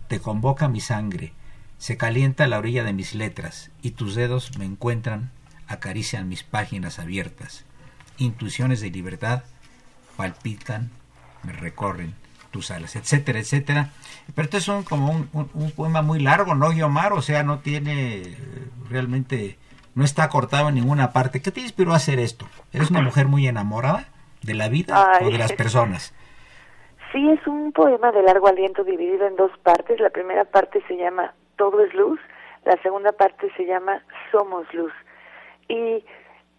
[0.10, 1.31] te convoca mi sangre,
[1.77, 5.31] se calienta la orilla de mis letras, y tus dedos me encuentran,
[5.67, 7.63] acarician mis páginas abiertas.
[8.17, 9.43] Intuiciones de libertad
[10.17, 10.91] palpitan,
[11.43, 12.24] me recorren
[12.56, 13.89] tus alas, etcétera, etcétera.
[14.34, 17.12] Pero esto es un, como un, poema muy largo, ¿no, Guiomar?
[17.12, 18.38] O sea, no tiene eh,
[18.89, 19.58] realmente,
[19.94, 21.41] no está cortado en ninguna parte.
[21.41, 22.46] ¿Qué te inspiró a hacer esto?
[22.72, 24.06] ¿Eres una mujer muy enamorada
[24.41, 26.13] de la vida o de las personas?
[27.12, 30.00] Sí, es un poema de largo aliento dividido en dos partes.
[30.00, 32.22] La primera parte se llama Todo es luz,
[32.63, 34.94] la segunda parte se llama Somos luz.
[35.68, 36.06] Y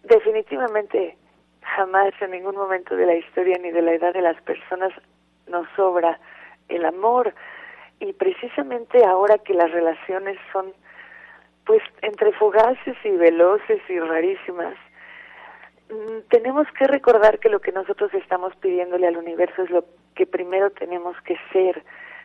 [0.03, 1.17] definitivamente
[1.61, 4.93] jamás en ningún momento de la historia ni de la edad de las personas
[5.47, 6.19] nos sobra
[6.69, 7.33] el amor.
[7.99, 10.73] Y precisamente ahora que las relaciones son
[11.65, 14.75] pues entre fugaces y veloces y rarísimas,
[15.89, 20.25] Mm, tenemos que recordar que lo que nosotros estamos pidiéndole al universo es lo que
[20.25, 21.81] primero tenemos que ser,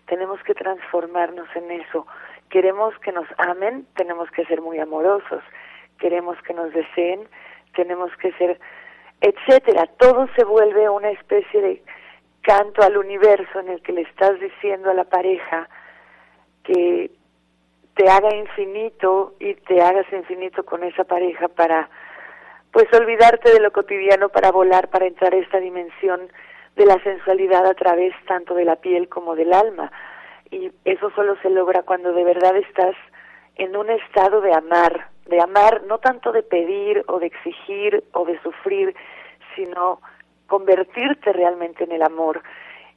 [0.07, 2.07] tenemos que transformarnos en eso.
[2.51, 5.45] Queremos que nos amen, tenemos que ser muy amorosos.
[5.99, 7.29] Queremos que nos deseen,
[7.77, 8.59] tenemos que ser,
[9.21, 9.87] etcétera.
[9.99, 11.83] Todo se vuelve una especie de
[12.43, 15.69] canto al universo en el que le estás diciendo a la pareja
[16.65, 17.11] que
[17.95, 21.89] te haga infinito y te hagas infinito con esa pareja para
[22.73, 26.21] pues olvidarte de lo cotidiano para volar, para entrar a esta dimensión
[26.75, 29.93] de la sensualidad a través tanto de la piel como del alma.
[30.51, 32.97] Y eso solo se logra cuando de verdad estás
[33.57, 38.25] en un estado de amar, de amar no tanto de pedir o de exigir o
[38.25, 38.95] de sufrir,
[39.55, 40.01] sino
[40.53, 42.43] convertirte realmente en el amor.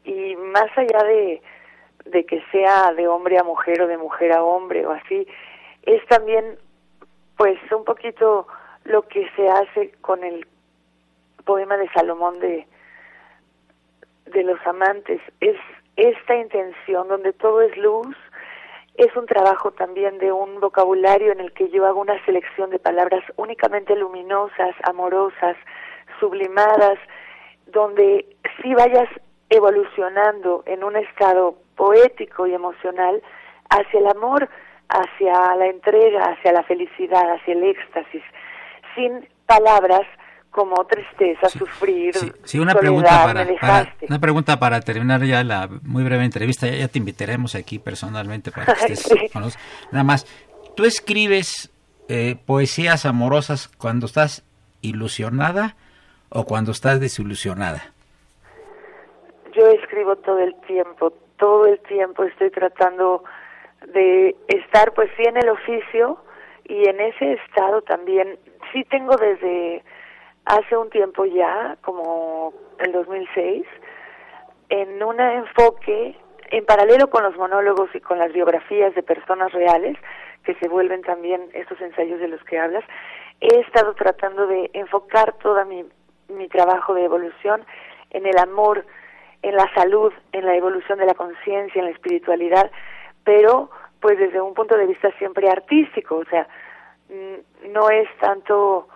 [0.04, 1.42] Y más allá de,
[2.04, 5.26] de que sea de hombre a mujer o de mujer a hombre o así,
[5.84, 6.58] es también
[7.38, 8.46] pues un poquito
[8.84, 10.46] lo que se hace con el
[11.46, 12.68] poema de Salomón de,
[14.26, 15.56] de los amantes, es
[15.96, 18.18] esta intención donde todo es luz,
[18.96, 22.80] es un trabajo también de un vocabulario en el que yo hago una selección de
[22.80, 25.56] palabras únicamente luminosas, amorosas,
[26.20, 26.98] sublimadas,
[27.68, 28.26] donde
[28.62, 29.10] si vayas
[29.50, 33.22] evolucionando en un estado poético y emocional
[33.70, 34.50] hacia el amor,
[34.90, 38.24] hacia la entrega, hacia la felicidad, hacia el éxtasis,
[38.96, 40.02] sin palabras
[40.52, 46.24] como tristeza, sufrir, sí, una pregunta para, una pregunta para terminar ya la muy breve
[46.24, 49.44] entrevista, ya, te invitaremos aquí personalmente para que estés con.
[49.92, 50.26] Nada más,
[50.78, 51.74] ¿tú escribes
[52.08, 54.46] eh, poesías amorosas cuando estás
[54.80, 55.76] ilusionada
[56.36, 57.82] o cuando estás desilusionada?
[59.54, 63.24] Yo escribo todo el tiempo, todo el tiempo estoy tratando
[63.94, 66.18] de estar pues sí en el oficio
[66.66, 68.38] y en ese estado también
[68.74, 69.82] sí tengo desde
[70.44, 73.66] hace un tiempo ya, como el 2006,
[74.70, 76.18] en un enfoque
[76.52, 79.98] en paralelo con los monólogos y con las biografías de personas reales,
[80.44, 82.84] que se vuelven también estos ensayos de los que hablas,
[83.40, 85.86] he estado tratando de enfocar toda mi,
[86.30, 87.66] mi trabajo de evolución
[88.12, 88.86] en el amor,
[89.42, 92.72] en la salud, en la evolución de la conciencia, en la espiritualidad,
[93.24, 96.48] pero pues desde un punto de vista siempre artístico, o sea,
[97.70, 98.88] no es tanto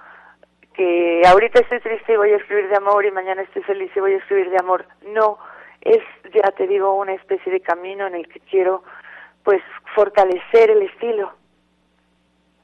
[0.74, 4.00] que ahorita estoy triste y voy a escribir de amor y mañana estoy feliz y
[4.00, 4.86] voy a escribir de amor.
[5.14, 5.38] No,
[5.82, 6.00] es,
[6.34, 8.84] ya te digo, una especie de camino en el que quiero
[9.44, 9.62] pues
[9.96, 11.32] fortalecer el estilo.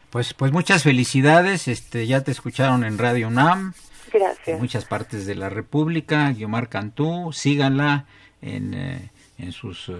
[0.09, 3.73] Pues, pues muchas felicidades, este, ya te escucharon en Radio UNAM.
[4.11, 4.59] Gracias.
[4.59, 8.05] Muchas partes de la República, Guiomar Cantú, síganla
[8.41, 9.93] en, eh, en sus eh,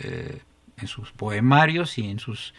[0.00, 0.42] eh,
[0.80, 2.54] en sus poemarios y en sus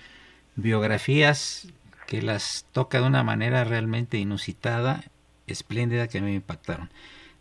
[0.55, 1.67] biografías
[2.07, 5.03] que las toca de una manera realmente inusitada,
[5.47, 6.89] espléndida, que me impactaron.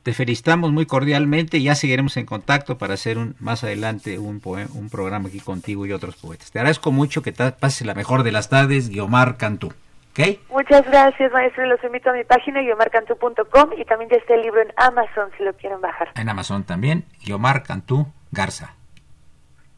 [0.03, 4.41] Te felicitamos muy cordialmente y ya seguiremos en contacto para hacer un, más adelante un,
[4.45, 6.51] un programa aquí contigo y otros poetas.
[6.51, 9.73] Te agradezco mucho que te pases la mejor de las tardes, Guiomar Cantú.
[10.19, 10.41] ¿Okay?
[10.51, 11.65] Muchas gracias, maestro.
[11.67, 15.45] Los invito a mi página, guiomarcantú.com, y también ya está el libro en Amazon, si
[15.45, 16.09] lo quieren bajar.
[16.17, 18.75] En Amazon también, Guiomar Cantú Garza.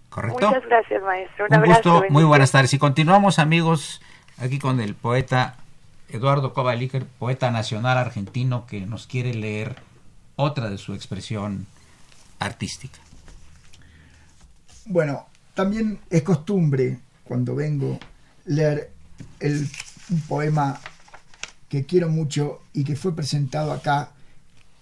[0.09, 0.47] ¿Correcto?
[0.47, 1.47] Muchas gracias, maestro.
[1.51, 2.73] Un, gusto, muy buenas tardes.
[2.73, 4.01] Y continuamos, amigos
[4.39, 5.57] aquí con el poeta
[6.09, 9.77] Eduardo Kovaliker, poeta nacional argentino, que nos quiere leer
[10.37, 11.67] otra de su expresión
[12.39, 12.99] artística.
[14.87, 17.99] Bueno, también es costumbre cuando vengo
[18.47, 18.91] leer
[19.39, 19.69] el,
[20.11, 20.81] un poema
[21.69, 24.13] que quiero mucho y que fue presentado acá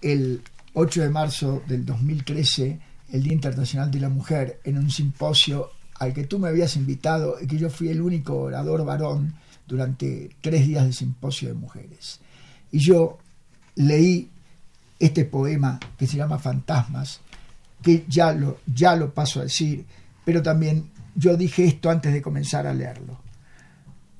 [0.00, 0.42] el
[0.74, 2.80] 8 de marzo del 2013,
[3.12, 7.36] el Día Internacional de la Mujer, en un simposio al que tú me habías invitado
[7.40, 9.34] y que yo fui el único orador varón
[9.66, 12.20] durante tres días de simposio de mujeres.
[12.70, 13.18] Y yo
[13.74, 14.30] leí
[14.98, 17.20] este poema que se llama Fantasmas,
[17.82, 19.84] que ya lo, ya lo paso a decir,
[20.24, 23.27] pero también yo dije esto antes de comenzar a leerlo.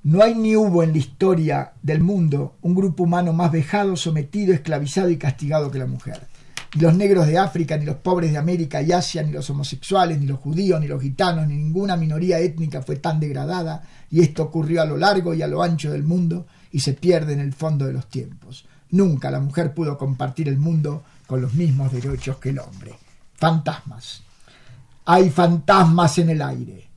[0.05, 4.55] No hay ni hubo en la historia del mundo un grupo humano más vejado, sometido,
[4.55, 6.27] esclavizado y castigado que la mujer.
[6.75, 10.21] Ni los negros de África, ni los pobres de América y Asia, ni los homosexuales,
[10.21, 14.45] ni los judíos, ni los gitanos, ni ninguna minoría étnica fue tan degradada, y esto
[14.45, 17.53] ocurrió a lo largo y a lo ancho del mundo y se pierde en el
[17.53, 18.67] fondo de los tiempos.
[18.91, 22.95] Nunca la mujer pudo compartir el mundo con los mismos derechos que el hombre.
[23.35, 24.23] Fantasmas.
[25.05, 26.88] Hay fantasmas en el aire.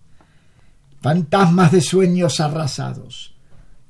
[1.01, 3.33] Fantasmas de sueños arrasados.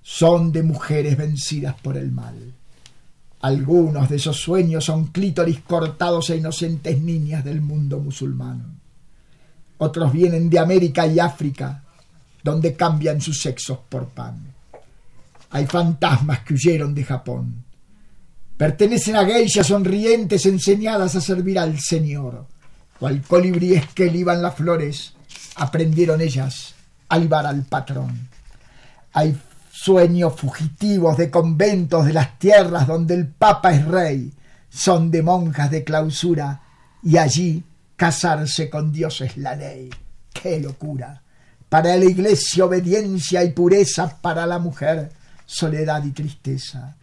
[0.01, 2.53] Son de mujeres vencidas por el mal.
[3.41, 8.79] Algunos de esos sueños son clítoris cortados e inocentes niñas del mundo musulmán.
[9.79, 11.83] Otros vienen de América y África,
[12.41, 14.53] donde cambian sus sexos por pan.
[15.49, 17.65] Hay fantasmas que huyeron de Japón.
[18.55, 22.45] Pertenecen a geishas sonrientes enseñadas a servir al Señor.
[22.97, 25.13] Cual colibríes que liban las flores,
[25.55, 26.75] aprendieron ellas
[27.11, 28.29] a libar al patrón.
[29.13, 29.37] Hay
[29.71, 34.33] sueños fugitivos de conventos de las tierras donde el Papa es rey.
[34.69, 36.61] Son de monjas de clausura
[37.03, 37.63] y allí
[37.95, 39.89] casarse con Dios es la ley.
[40.33, 41.21] ¡Qué locura!
[41.71, 45.09] para la iglesia obediencia y pureza, para la mujer
[45.45, 46.97] soledad y tristeza.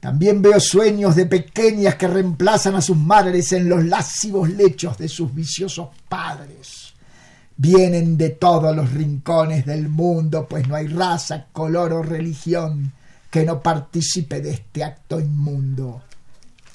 [0.00, 5.10] También veo sueños de pequeñas que reemplazan a sus madres en los lascivos lechos de
[5.10, 6.89] sus viciosos padres.
[7.62, 12.90] Vienen de todos los rincones del mundo, pues no hay raza, color o religión
[13.30, 16.00] que no participe de este acto inmundo.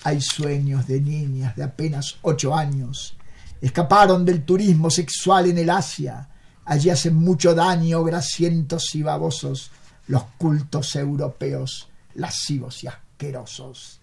[0.04, 3.18] Hay sueños de niñas de apenas ocho años.
[3.60, 6.30] Escaparon del turismo sexual en el Asia.
[6.66, 9.72] Allí hacen mucho daño, grasientos y babosos,
[10.06, 14.00] los cultos europeos lascivos y asquerosos.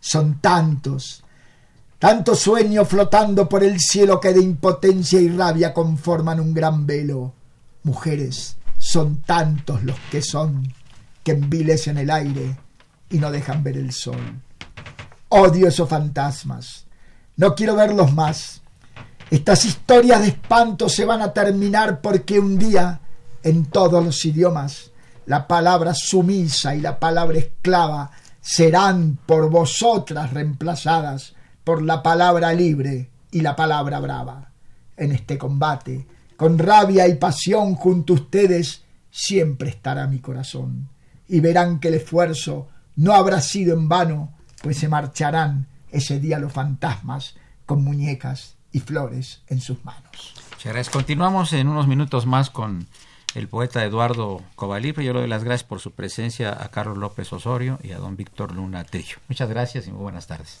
[0.00, 1.22] Son tantos,
[2.04, 7.32] tantos sueños flotando por el cielo que de impotencia y rabia conforman un gran velo.
[7.82, 10.70] Mujeres, son tantos los que son,
[11.22, 12.58] que envilecen el aire
[13.08, 14.20] y no dejan ver el sol.
[15.30, 16.84] Odio esos fantasmas.
[17.38, 18.60] No quiero verlos más.
[19.30, 23.00] Estas historias de espanto se van a terminar porque un día,
[23.42, 24.90] en todos los idiomas,
[25.24, 28.10] la palabra sumisa y la palabra esclava
[28.42, 31.32] serán por vosotras reemplazadas
[31.64, 34.50] por la palabra libre y la palabra brava.
[34.96, 36.06] En este combate,
[36.36, 40.88] con rabia y pasión junto a ustedes, siempre estará mi corazón.
[41.26, 46.38] Y verán que el esfuerzo no habrá sido en vano, pues se marcharán ese día
[46.38, 47.34] los fantasmas
[47.66, 50.34] con muñecas y flores en sus manos.
[50.52, 52.86] Muchas Continuamos en unos minutos más con
[53.34, 55.04] el poeta Eduardo Covalipre.
[55.04, 58.16] Yo le doy las gracias por su presencia a Carlos López Osorio y a don
[58.16, 59.16] Víctor Luna Trillo.
[59.28, 60.60] Muchas gracias y muy buenas tardes.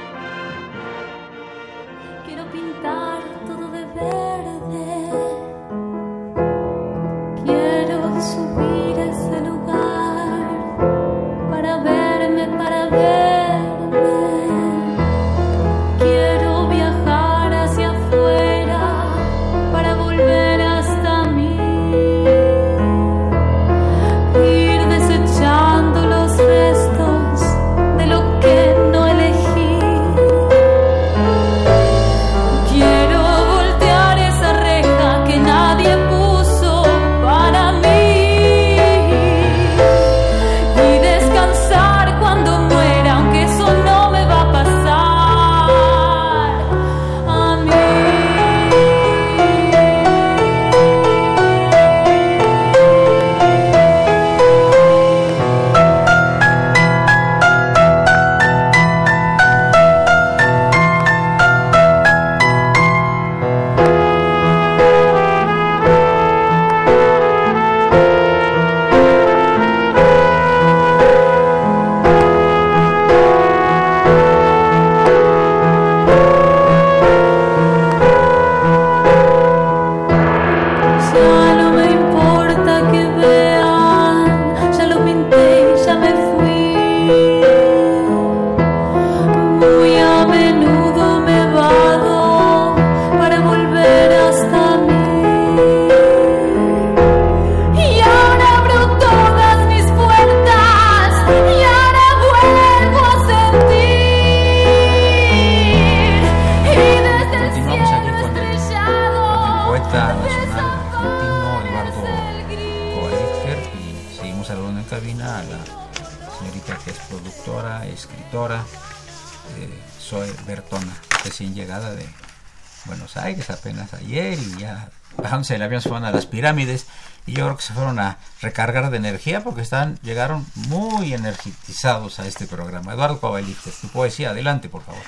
[125.55, 126.85] El avión se fueron a las pirámides
[127.25, 132.19] y yo creo que se fueron a recargar de energía porque están llegaron muy energizados
[132.19, 132.93] a este programa.
[132.93, 135.01] Eduardo Cobalite, tu poesía, adelante por favor.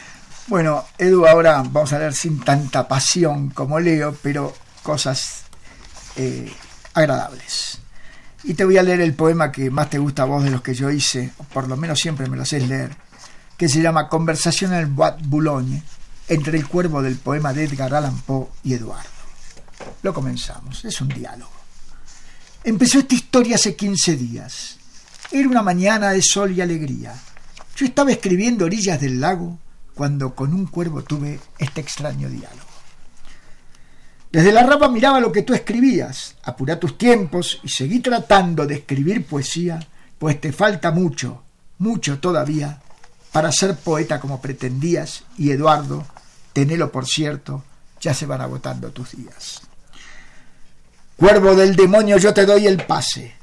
[0.48, 4.54] Bueno, Edu, ahora vamos a leer sin tanta pasión como leo, pero
[4.84, 5.44] cosas
[6.18, 6.54] eh,
[6.94, 7.80] agradables.
[8.44, 10.62] Y te voy a leer el poema que más te gusta a vos de los
[10.62, 12.94] que yo hice, o por lo menos siempre me lo haces leer,
[13.58, 15.82] que se llama Conversación en el Bois Boulogne,
[16.28, 19.10] entre el cuervo del poema de Edgar Allan Poe y Eduardo.
[20.02, 21.52] Lo comenzamos, es un diálogo.
[22.64, 24.78] Empezó esta historia hace 15 días.
[25.32, 27.14] Era una mañana de sol y alegría.
[27.76, 29.58] Yo estaba escribiendo Orillas del Lago
[29.94, 32.74] cuando con un cuervo tuve este extraño diálogo.
[34.32, 36.36] Desde la rama miraba lo que tú escribías.
[36.44, 39.80] Apura tus tiempos y seguí tratando de escribir poesía,
[40.18, 41.44] pues te falta mucho,
[41.78, 42.82] mucho todavía,
[43.34, 45.24] para ser poeta como pretendías.
[45.38, 46.06] Y Eduardo,
[46.54, 47.64] tenelo por cierto,
[48.00, 49.62] ya se van agotando tus días.
[51.18, 53.34] Cuervo del demonio, yo te doy el pase.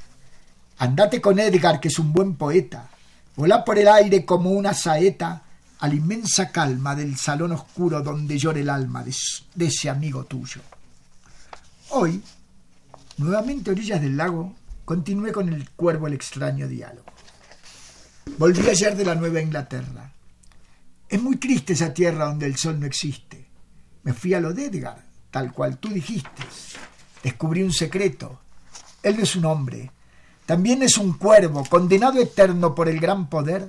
[0.78, 2.88] Andate con Edgar, que es un buen poeta.
[3.36, 5.43] Volá por el aire como una saeta
[5.80, 9.14] a la inmensa calma del salón oscuro donde llora el alma de,
[9.55, 10.61] de ese amigo tuyo.
[11.91, 12.22] Hoy,
[13.16, 17.11] nuevamente a orillas del lago, continué con el cuervo el extraño diálogo.
[18.41, 20.11] Volví ayer de la Nueva Inglaterra.
[21.07, 23.47] Es muy triste esa tierra donde el sol no existe.
[24.03, 24.97] Me fui a lo de Edgar,
[25.30, 26.43] tal cual tú dijiste.
[27.22, 28.41] Descubrí un secreto.
[29.03, 29.93] Él no es un hombre.
[30.47, 33.68] También es un cuervo, condenado eterno por el gran poder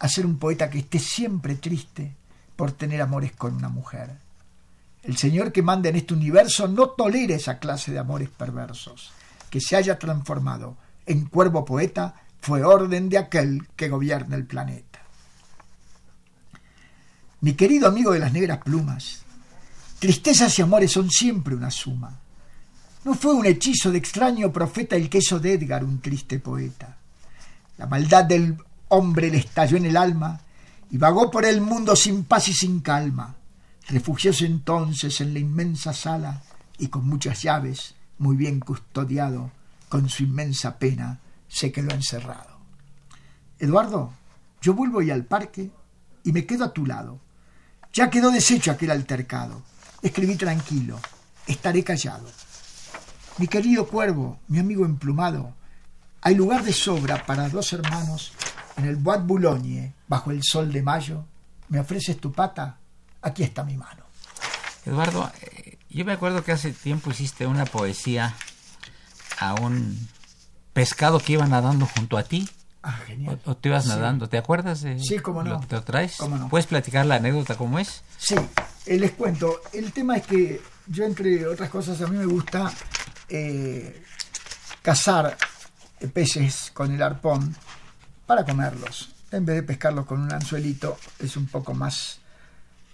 [0.00, 2.12] a ser un poeta que esté siempre triste
[2.56, 4.10] por tener amores con una mujer.
[5.04, 9.12] El Señor que manda en este universo no tolera esa clase de amores perversos.
[9.50, 15.00] Que se haya transformado en cuervo poeta fue orden de aquel que gobierna el planeta.
[17.40, 19.22] Mi querido amigo de las negras plumas,
[19.98, 22.18] tristezas y amores son siempre una suma.
[23.04, 26.96] No fue un hechizo de extraño profeta el queso de Edgar, un triste poeta.
[27.78, 28.56] La maldad del
[28.88, 30.40] hombre le estalló en el alma
[30.90, 33.36] y vagó por el mundo sin paz y sin calma
[33.90, 36.42] Refugióse entonces en la inmensa sala
[36.78, 39.50] y con muchas llaves, muy bien custodiado,
[39.88, 41.18] con su inmensa pena,
[41.50, 42.58] se quedó encerrado.
[43.58, 44.14] Eduardo,
[44.62, 45.70] yo vuelvo hoy al parque
[46.24, 47.20] y me quedo a tu lado.
[47.92, 49.62] Ya quedó deshecho aquel altercado.
[50.00, 50.98] Escribí tranquilo,
[51.46, 52.26] estaré callado.
[53.36, 55.54] Mi querido cuervo, mi amigo emplumado,
[56.22, 58.32] hay lugar de sobra para dos hermanos
[58.76, 61.24] en el Bois Boulogne, bajo el sol de mayo.
[61.68, 62.78] ¿Me ofreces tu pata?
[63.22, 64.04] aquí está mi mano.
[64.84, 68.34] Eduardo, eh, yo me acuerdo que hace tiempo hiciste una poesía
[69.38, 70.08] a un
[70.72, 72.48] pescado que iba nadando junto a ti.
[72.82, 73.40] Ah, genial.
[73.44, 74.80] O, te ibas nadando, ¿te acuerdas?
[74.80, 75.60] De, sí, cómo no.
[75.60, 76.16] ¿Te lo traes?
[76.16, 76.48] ¿Cómo no?
[76.48, 78.02] ¿Puedes platicar la anécdota cómo es?
[78.16, 78.36] Sí,
[78.86, 79.60] eh, les cuento.
[79.72, 82.72] El tema es que yo, entre otras cosas, a mí me gusta
[83.28, 84.02] eh,
[84.82, 85.36] cazar
[86.08, 87.54] peces con el arpón
[88.26, 89.10] para comerlos.
[89.30, 92.18] En vez de pescarlos con un anzuelito, es un poco más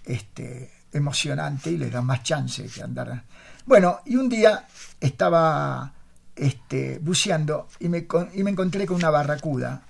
[0.03, 3.23] este, emocionante y le da más chance que andar.
[3.65, 4.67] Bueno, y un día
[4.99, 5.93] estaba
[6.37, 9.83] este, buceando y me, y me encontré con una barracuda.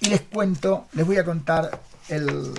[0.00, 2.52] Y les cuento, les voy a contar el,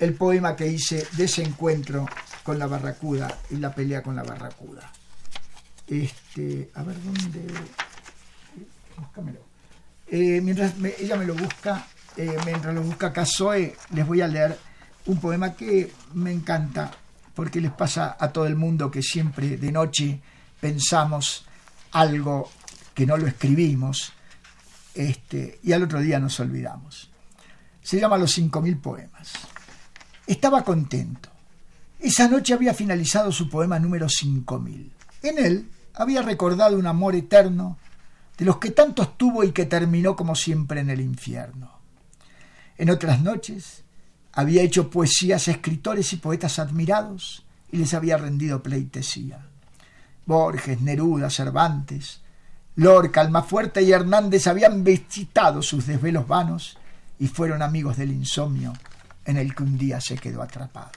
[0.00, 2.06] el poema que hice de ese encuentro
[2.42, 4.90] con la barracuda y la pelea con la barracuda.
[5.86, 7.46] Este, a ver dónde.
[10.08, 14.58] Eh, mientras ella me lo busca, eh, mientras lo busca Casoe, les voy a leer
[15.06, 16.90] un poema que me encanta,
[17.34, 20.20] porque les pasa a todo el mundo que siempre de noche
[20.62, 21.44] pensamos
[21.90, 22.48] algo
[22.94, 24.12] que no lo escribimos,
[24.94, 27.10] este, y al otro día nos olvidamos.
[27.82, 29.32] Se llama Los 5.000 poemas.
[30.24, 31.30] Estaba contento.
[31.98, 34.90] Esa noche había finalizado su poema número 5.000.
[35.24, 37.76] En él había recordado un amor eterno
[38.38, 41.72] de los que tantos tuvo y que terminó como siempre en el infierno.
[42.78, 43.82] En otras noches
[44.32, 49.48] había hecho poesías a escritores y poetas admirados y les había rendido pleitesía.
[50.26, 52.20] Borges, Neruda, Cervantes,
[52.76, 56.78] Lorca, Almafuerte y Hernández habían visitado sus desvelos vanos
[57.18, 58.72] y fueron amigos del insomnio
[59.24, 60.90] en el que un día se quedó atrapado.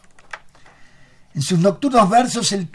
[1.34, 2.70] En sus nocturnos versos el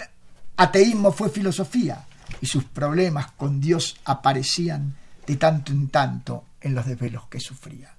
[0.56, 2.04] ateísmo fue filosofía
[2.40, 4.94] y sus problemas con Dios aparecían
[5.26, 7.94] de tanto en tanto en los desvelos que sufría.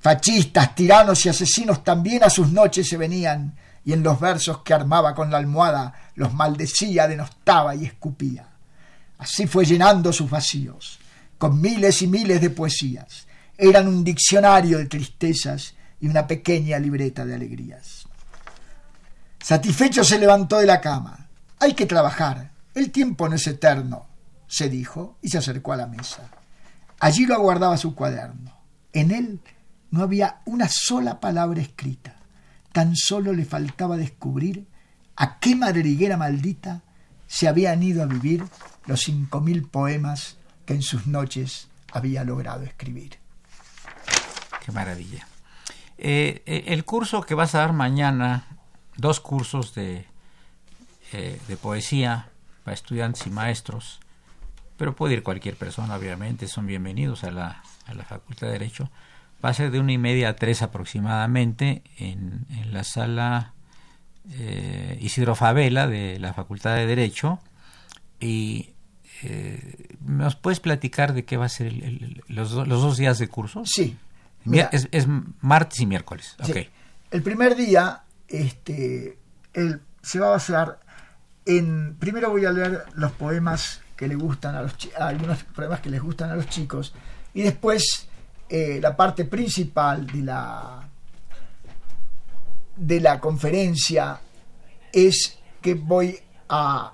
[0.00, 3.56] Fachistas, tiranos y asesinos también a sus noches se venían,
[3.86, 8.48] y en los versos que armaba con la almohada los maldecía, denostaba y escupía.
[9.16, 10.98] Así fue llenando sus vacíos,
[11.38, 13.28] con miles y miles de poesías.
[13.56, 18.08] Eran un diccionario de tristezas y una pequeña libreta de alegrías.
[19.38, 21.28] Satisfecho se levantó de la cama.
[21.60, 22.50] Hay que trabajar.
[22.74, 24.08] El tiempo no es eterno,
[24.48, 26.28] se dijo, y se acercó a la mesa.
[26.98, 28.52] Allí lo aguardaba su cuaderno.
[28.92, 29.40] En él
[29.92, 32.16] no había una sola palabra escrita.
[32.76, 34.66] Tan solo le faltaba descubrir
[35.16, 36.82] a qué madriguera maldita
[37.26, 38.44] se habían ido a vivir
[38.84, 43.18] los cinco mil poemas que en sus noches había logrado escribir.
[44.62, 45.26] Qué maravilla.
[45.96, 48.44] Eh, eh, el curso que vas a dar mañana,
[48.94, 50.04] dos cursos de,
[51.14, 52.28] eh, de poesía
[52.62, 54.00] para estudiantes y maestros,
[54.76, 58.90] pero puede ir cualquier persona, obviamente, son bienvenidos a la, a la Facultad de Derecho
[59.46, 63.54] va a ser de una y media a tres aproximadamente en, la sala
[64.32, 67.38] eh, Isidro Favela de la Facultad de Derecho
[68.18, 68.70] y
[69.22, 71.72] eh, ¿nos puedes platicar de qué va a ser
[72.26, 73.62] los, dos días de curso?
[73.64, 73.96] Sí.
[74.72, 75.06] es,
[75.40, 76.34] martes y miércoles.
[77.12, 79.16] El primer día este,
[79.54, 80.80] el, se va a basar
[81.44, 81.94] en...
[82.00, 86.02] Primero voy a leer los poemas que le gustan a los algunos poemas que les
[86.02, 86.92] gustan a los chicos
[87.32, 88.08] y después
[88.48, 90.88] eh, la parte principal de la
[92.76, 94.20] de la conferencia
[94.92, 96.18] es que voy
[96.48, 96.92] a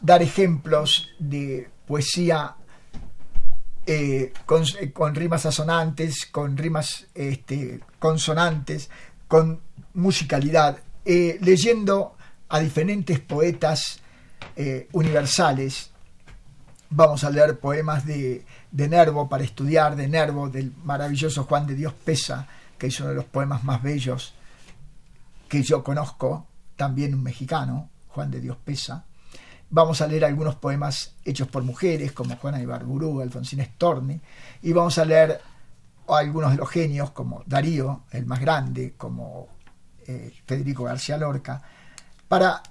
[0.00, 2.54] dar ejemplos de poesía
[3.86, 8.88] eh, con, rimas asonantes, con rimas este, consonantes,
[9.28, 9.60] con
[9.92, 12.16] musicalidad, eh, leyendo
[12.48, 14.00] a diferentes poetas
[14.56, 15.90] eh, universales.
[16.96, 21.74] Vamos a leer poemas de, de Nervo para estudiar, de Nervo, del maravilloso Juan de
[21.74, 22.46] Dios Pesa,
[22.78, 24.32] que es uno de los poemas más bellos
[25.48, 29.06] que yo conozco, también un mexicano, Juan de Dios Pesa.
[29.70, 34.20] Vamos a leer algunos poemas hechos por mujeres, como Juana Ibarburú, Alfonsín Storni,
[34.62, 35.40] y vamos a leer
[36.06, 39.48] algunos de los genios, como Darío, el más grande, como
[40.06, 41.60] eh, Federico García Lorca,
[42.28, 42.62] para,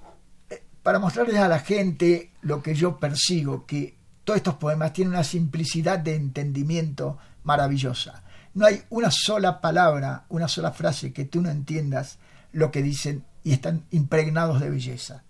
[0.49, 5.13] eh, para mostrarles a la gente lo que yo persigo, que todos estos poemas tienen
[5.13, 8.23] una simplicidad de entendimiento maravillosa.
[8.53, 12.19] No hay una sola palabra, una sola frase que tú no entiendas
[12.51, 15.23] lo que dicen y están impregnados de belleza.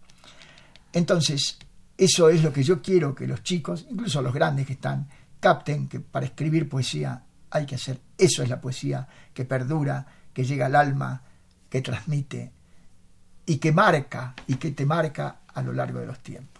[0.91, 1.57] Entonces,
[1.97, 5.07] eso es lo que yo quiero que los chicos, incluso los grandes que están,
[5.39, 7.99] capten que para escribir poesía hay que hacer.
[8.17, 11.21] Eso es la poesía que perdura, que llega al alma,
[11.69, 12.51] que transmite
[13.45, 16.52] y que marca y que te marca a lo largo de los tiempos.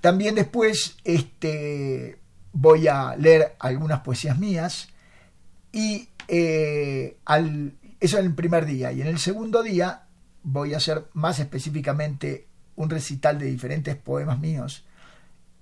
[0.00, 2.18] También después este,
[2.52, 4.88] voy a leer algunas poesías mías
[5.72, 7.18] y eh,
[8.00, 8.92] eso en el primer día.
[8.92, 10.04] Y en el segundo día
[10.42, 12.46] voy a hacer más específicamente
[12.76, 14.84] un recital de diferentes poemas míos.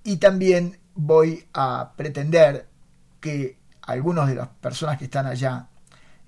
[0.03, 2.67] Y también voy a pretender
[3.19, 5.67] que algunos de las personas que están allá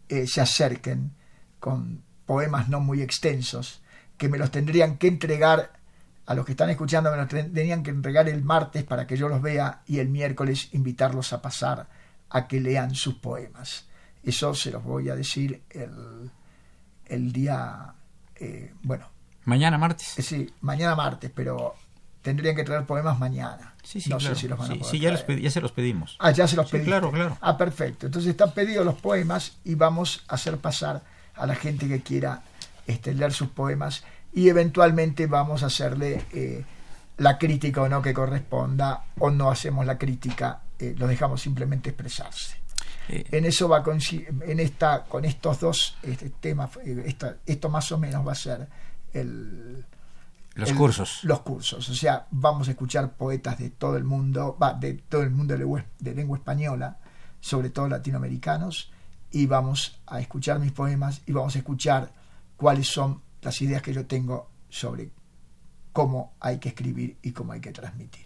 [0.10, 1.12] eh, se acerquen
[1.60, 3.82] con poemas no muy extensos,
[4.18, 5.81] que me los tendrían que entregar
[6.32, 9.28] a los que están escuchando, me los tendrían que entregar el martes para que yo
[9.28, 11.88] los vea y el miércoles invitarlos a pasar
[12.30, 13.86] a que lean sus poemas.
[14.24, 16.32] Eso se los voy a decir el,
[17.06, 17.94] el día,
[18.36, 19.10] eh, bueno.
[19.44, 20.18] Mañana martes.
[20.18, 21.76] Eh, sí, mañana martes, pero
[22.22, 23.76] tendrían que traer poemas mañana.
[23.84, 26.16] Sí, sí, no sé si los van a poder sí ya, ya, se los pedimos.
[26.20, 26.88] Ah, ya se los pedimos.
[26.88, 27.38] Claro, claro.
[27.42, 28.06] Ah, perfecto.
[28.06, 31.02] Entonces están pedidos los poemas y vamos a hacer pasar
[31.36, 32.44] a la gente que quiera
[32.88, 34.04] este, leer sus poemas
[34.34, 36.64] y eventualmente vamos a hacerle eh,
[37.18, 40.62] la crítica o no que corresponda o no hacemos la crítica,
[40.98, 42.62] lo dejamos simplemente expresarse.
[43.10, 47.16] Eh, en eso va con, en esta, con estos dos este, temas, eh,
[47.46, 48.68] esto más o menos va a ser
[49.14, 49.86] el,
[50.56, 51.20] los cursos.
[51.24, 55.24] Los cursos, o sea, vamos a escuchar poetas de todo el mundo, va, de todo
[55.24, 56.98] el mundo de lengua española,
[57.40, 58.92] sobre todo latinoamericanos,
[59.32, 62.12] y vamos a escuchar mis poemas y vamos a escuchar
[62.58, 65.12] cuáles son las ideas que yo tengo sobre
[65.94, 68.26] cómo hay que escribir y cómo hay que transmitir.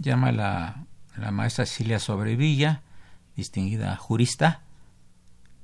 [0.00, 0.84] Llama la,
[1.16, 2.82] la maestra Cilia Sobrevilla
[3.36, 4.62] distinguida jurista,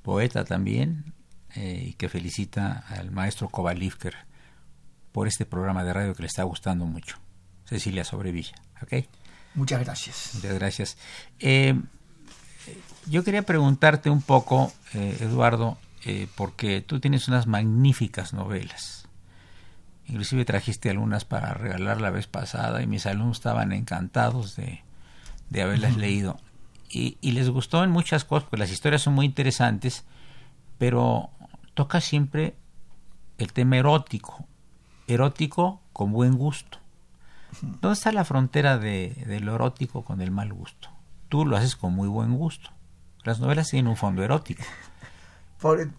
[0.02, 1.14] poeta también,
[1.56, 4.14] eh, y que felicita al maestro Kovalivker
[5.10, 7.16] por este programa de radio que le está gustando mucho.
[7.64, 9.06] Cecilia Sobrevilla, ¿ok?
[9.54, 10.30] Muchas gracias.
[10.34, 10.98] Muchas gracias.
[11.40, 11.78] Eh,
[13.06, 15.78] yo quería preguntarte un poco, eh, Eduardo,
[16.34, 19.08] porque tú tienes unas magníficas novelas.
[20.06, 24.82] Inclusive trajiste algunas para regalar la vez pasada y mis alumnos estaban encantados de,
[25.50, 26.38] de haberlas leído
[26.92, 30.04] y, les gustó en muchas cosas, porque las historias son muy interesantes,
[30.78, 31.30] pero
[31.74, 32.54] toca siempre
[33.38, 34.44] el tema erótico,
[35.06, 36.78] erótico con buen gusto.
[37.62, 40.90] ¿Dónde está la frontera de, lo erótico con el mal gusto?
[41.28, 42.70] Tú lo haces con muy buen gusto.
[43.24, 44.62] Las novelas tienen un fondo erótico.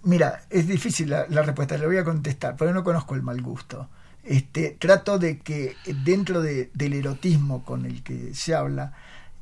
[0.03, 3.88] Mira, es difícil la, respuesta, le voy a contestar, pero no conozco el mal gusto.
[4.24, 8.93] Este, trato de que dentro del erotismo con el que se habla,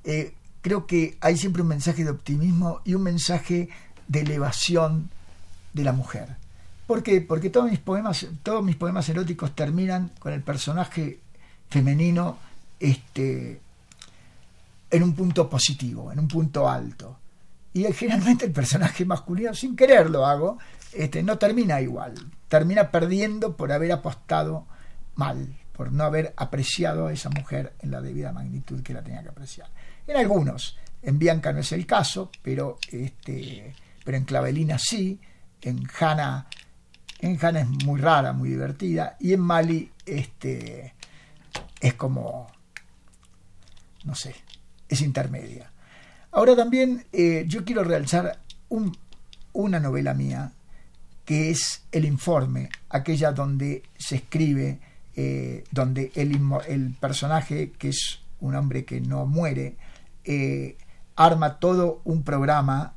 [0.04, 3.70] eh, creo que hay siempre un mensaje de optimismo y un mensaje
[4.08, 5.10] de elevación
[5.74, 6.36] de la mujer.
[6.88, 7.22] ¿Por qué?
[7.22, 11.20] Porque todos mis poemas, todos mis poemas eróticos terminan con el personaje
[11.70, 12.38] femenino
[12.80, 13.62] este,
[14.90, 17.18] en un punto positivo, en un punto alto.
[17.74, 20.58] Y generalmente el personaje masculino, sin querer lo hago,
[20.94, 22.14] este, no termina igual.
[22.48, 24.68] Termina perdiendo por haber apostado
[25.16, 29.24] mal, por no haber apreciado a esa mujer en la debida magnitud que la tenía
[29.24, 29.70] que apreciar
[30.08, 30.78] en algunos.
[31.02, 35.20] En Bianca no es el caso, pero, este, pero en Clavelina sí,
[35.62, 36.48] en Hanna
[37.20, 39.16] En Ghana es muy rara, muy divertida.
[39.20, 40.96] Y en Mali este,
[41.80, 42.48] es como,
[44.04, 44.36] no sé,
[44.90, 45.72] es intermedia.
[46.32, 48.98] Ahora también eh, yo quiero realzar un,
[49.54, 50.54] una novela mía
[51.26, 54.80] que es El Informe, aquella donde se escribe,
[55.16, 59.76] eh, donde el, el, personaje, que es un hombre que no muere,
[60.24, 60.78] eh,
[61.16, 62.96] arma todo un programa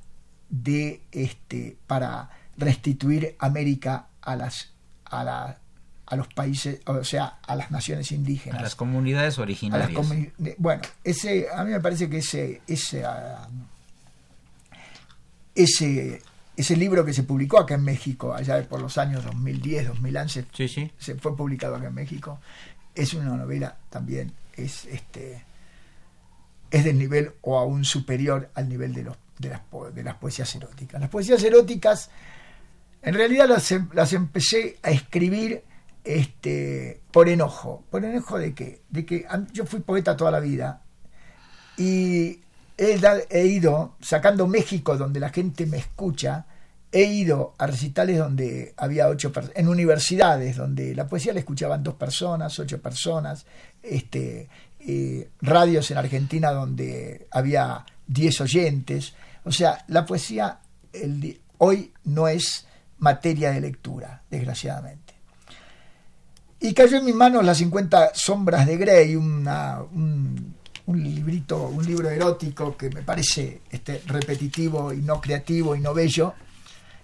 [0.48, 4.72] de este para restituir América a las
[5.04, 5.58] a, la,
[6.06, 8.60] a los países, o sea, a las naciones indígenas.
[8.60, 9.90] A las comunidades originarias.
[10.58, 13.48] bueno, ese, a mí me parece que ese, ese, ah,
[15.54, 16.20] ese,
[16.56, 20.68] ese libro que se publicó acá en México, allá por los años 2010, 2011, sí,
[20.68, 20.90] sí.
[20.98, 22.38] se fue publicado acá en México,
[22.94, 25.42] es una novela también, es este
[26.70, 29.60] es del nivel o aún superior al nivel de, los, de, las,
[29.94, 31.00] de las poesías eróticas.
[31.00, 32.10] Las poesías eróticas
[33.04, 35.62] en realidad las, em, las empecé a escribir
[36.04, 37.84] este, por enojo.
[37.90, 38.82] ¿Por enojo de qué?
[38.90, 40.82] De que yo fui poeta toda la vida
[41.76, 42.40] y
[42.76, 46.46] he, ido, sacando México donde la gente me escucha,
[46.92, 51.82] he ido a recitales donde había ocho personas, en universidades donde la poesía la escuchaban
[51.82, 53.46] dos personas, ocho personas,
[53.82, 54.48] este,
[54.80, 59.14] eh, radios en Argentina donde había diez oyentes.
[59.44, 60.60] O sea, la poesía
[60.92, 62.66] el, hoy no es
[62.98, 65.03] materia de lectura, desgraciadamente.
[66.64, 70.56] Y cayó en mis manos Las 50 sombras de Grey, una, un,
[70.86, 76.32] librito, un libro erótico que me parece este, repetitivo y no creativo y no bello.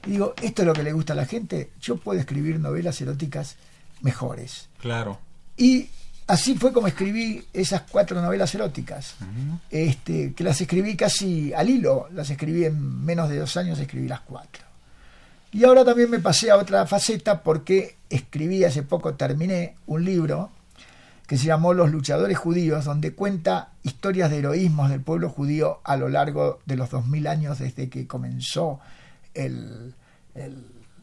[0.06, 2.98] Y digo, esto es lo que le gusta a la gente, yo puedo escribir novelas
[3.02, 3.56] eróticas
[4.00, 4.70] mejores.
[4.78, 5.18] Claro.
[5.58, 5.90] Y
[6.26, 9.16] así fue como escribí esas cuatro novelas eróticas,
[9.68, 14.08] este, que las escribí casi al hilo, las escribí en menos de dos años, escribí
[14.08, 14.69] las cuatro.
[15.52, 20.50] Y ahora también me pasé a otra faceta porque escribí hace poco, terminé un libro
[21.26, 25.96] que se llamó Los luchadores judíos, donde cuenta historias de heroísmos del pueblo judío a
[25.96, 28.80] lo largo de los 2000 años desde que comenzó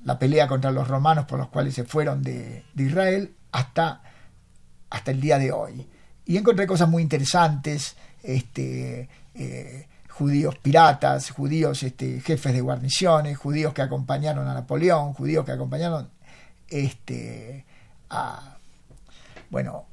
[0.04, 4.02] la pelea contra los romanos por los cuales se fueron de, Israel hasta,
[4.90, 5.88] hasta el día de hoy.
[6.26, 9.88] Y encontré cosas muy interesantes, este, eh,
[10.18, 16.10] judíos piratas, judíos este, jefes de guarniciones, judíos que acompañaron a Napoleón, judíos que acompañaron
[16.70, 17.64] este,
[18.10, 18.58] a,
[19.52, 19.86] bueno,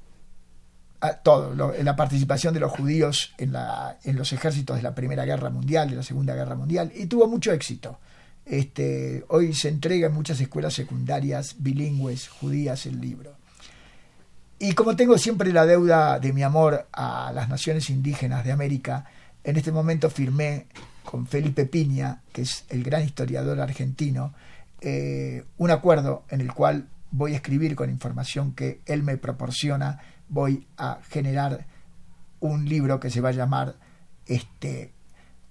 [1.03, 5.27] a todo, la participación de los judíos en, la, en los ejércitos de la Primera
[5.27, 7.99] Guerra Mundial, de la Segunda Guerra Mundial, y tuvo mucho éxito.
[8.47, 13.35] Este, hoy se entrega en muchas escuelas secundarias bilingües judías el libro.
[14.59, 19.05] Y como tengo siempre la deuda de mi amor a las naciones indígenas de América,
[19.45, 20.67] en este momento firmé
[21.05, 24.35] con Felipe Piña, que es el gran historiador argentino,
[24.81, 30.01] eh, un acuerdo en el cual voy a escribir con información que él me proporciona,
[30.29, 31.67] voy a generar
[32.41, 33.77] un libro que se va a llamar
[34.27, 34.93] este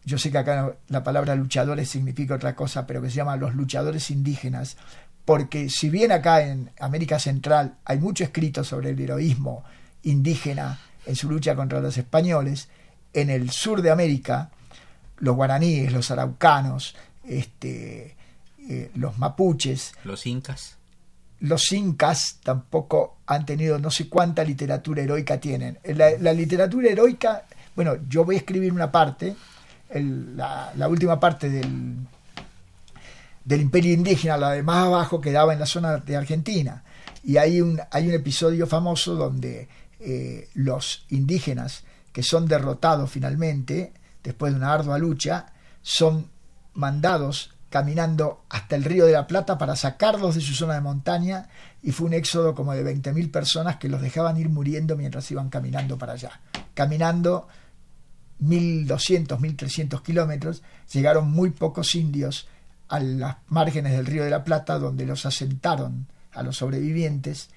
[0.05, 3.55] yo sé que acá la palabra luchadores significa otra cosa, pero que se llama los
[3.55, 4.75] luchadores indígenas,
[5.23, 9.63] porque si bien acá en América Central hay mucho escrito sobre el heroísmo
[10.03, 12.67] indígena en su lucha contra los españoles,
[13.13, 14.49] en el sur de América,
[15.19, 18.15] los guaraníes, los araucanos, este,
[18.69, 19.93] eh, los mapuches.
[20.03, 20.77] Los incas.
[21.39, 25.77] Los incas tampoco han tenido no sé cuánta literatura heroica tienen.
[25.83, 27.43] La, literatura heroica,
[27.75, 29.35] bueno, yo voy a escribir una parte,
[29.93, 31.97] la, última parte del,
[33.43, 36.83] del imperio indígena, la de más abajo, quedaba en la zona de Argentina.
[37.25, 39.67] Y hay un, hay un episodio famoso donde
[39.99, 41.83] eh, los indígenas
[42.13, 43.91] que son derrotados finalmente,
[44.23, 45.47] después de una ardua lucha,
[45.81, 46.29] son
[46.75, 51.49] mandados caminando hasta el río de la Plata para sacarlos de su zona de montaña
[51.81, 55.49] y fue un éxodo como de 20.000 personas que los dejaban ir muriendo mientras iban
[55.49, 56.39] caminando para allá.
[56.75, 57.47] Caminando
[58.43, 60.61] 1.200, 1.300 kilómetros,
[60.93, 62.47] llegaron muy pocos indios
[62.89, 67.49] a las márgenes del río de la Plata donde los asentaron a los sobrevivientes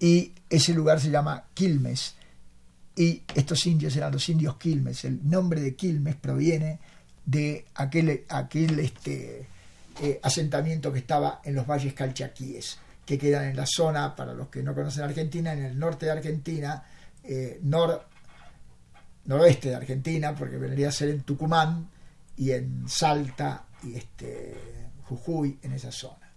[0.00, 2.16] y ese lugar se llama Quilmes
[2.94, 5.04] y estos indios eran los indios Quilmes.
[5.04, 6.78] El nombre de Quilmes proviene
[7.24, 9.46] de aquel, aquel este,
[10.02, 14.48] eh, asentamiento que estaba en los valles calchaquíes, que quedan en la zona, para los
[14.48, 16.82] que no conocen Argentina, en el norte de Argentina,
[17.24, 18.06] eh, nor,
[19.24, 21.88] noroeste de Argentina, porque vendría a ser en Tucumán
[22.36, 24.54] y en Salta y este,
[25.04, 26.30] Jujuy, en esa zona.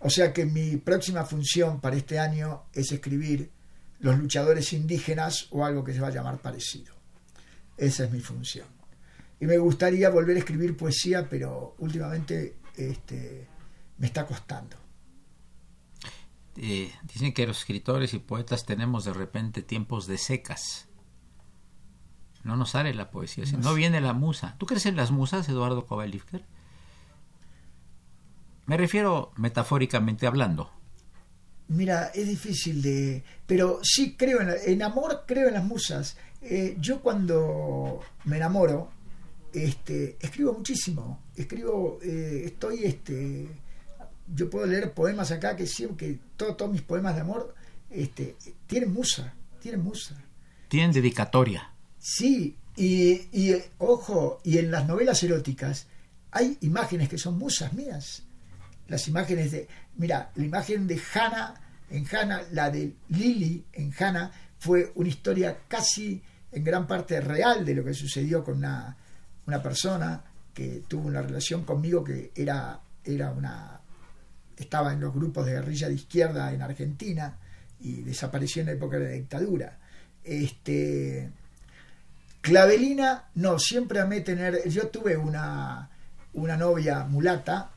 [0.00, 3.50] O sea que mi próxima función para este año es escribir
[4.02, 6.94] los luchadores indígenas o algo que se va a llamar parecido.
[7.76, 8.66] Esa es mi función.
[9.40, 13.48] Y me gustaría volver a escribir poesía, pero últimamente este,
[13.98, 14.76] me está costando.
[16.56, 20.88] eh, dicen que los escritores y poetas tenemos de repente tiempos de secas.
[22.42, 24.56] No nos sale la poesía, no, no viene la musa.
[24.58, 26.44] ¿Tú crees en las musas, Eduardo Kovalivker?
[28.66, 30.72] Me refiero metafóricamente hablando.
[31.68, 33.22] Mira, es difícil de...
[33.46, 36.16] Pero sí creo en, en amor, creo en las musas.
[36.42, 38.90] Eh, yo cuando me enamoro,
[39.52, 41.20] este, escribo muchísimo.
[41.36, 43.48] Escribo, eh, estoy, este,
[44.34, 47.54] yo puedo leer poemas acá que siempre, que todos mis poemas de amor,
[47.90, 48.36] este,
[48.66, 50.16] tienen musa, tienen musa.
[50.68, 51.70] Tienen dedicatoria.
[51.98, 55.86] Sí, y, y ojo, y en las novelas eróticas
[56.30, 58.24] hay imágenes que son musas mías.
[58.88, 61.54] Las imágenes de, mira, la imagen de Hannah
[61.90, 67.64] en Hannah, la de Lily en Hannah, fue una historia casi en gran parte real
[67.64, 68.96] de lo que sucedió con una,
[69.46, 70.22] una persona
[70.54, 73.82] que tuvo una relación conmigo que era, era una
[74.56, 77.36] estaba en los grupos de guerrilla de izquierda en Argentina
[77.80, 79.78] y desapareció en la época de la dictadura.
[80.22, 81.30] Este,
[82.40, 84.68] Clavelina, no, siempre amé tener.
[84.68, 85.90] Yo tuve una,
[86.34, 87.71] una novia mulata.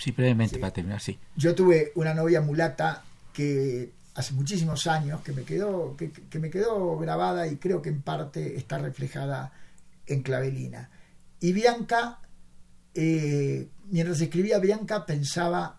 [0.00, 1.18] Sí, brevemente para terminar, sí.
[1.36, 6.50] Yo tuve una novia mulata que hace muchísimos años que me quedó que, que, me
[6.50, 9.52] quedó grabada y creo que en parte está reflejada
[10.06, 10.90] en Clavelina.
[11.38, 12.18] Y Bianca,
[12.94, 15.78] eh, mientras escribía Bianca, pensaba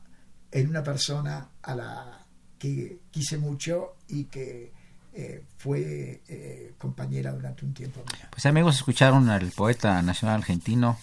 [0.52, 2.26] en una persona a la
[2.58, 4.72] que quise mucho y que
[5.14, 8.04] eh, fue eh, compañera durante un tiempo.
[8.30, 10.98] Pues amigos, escucharon al poeta nacional argentino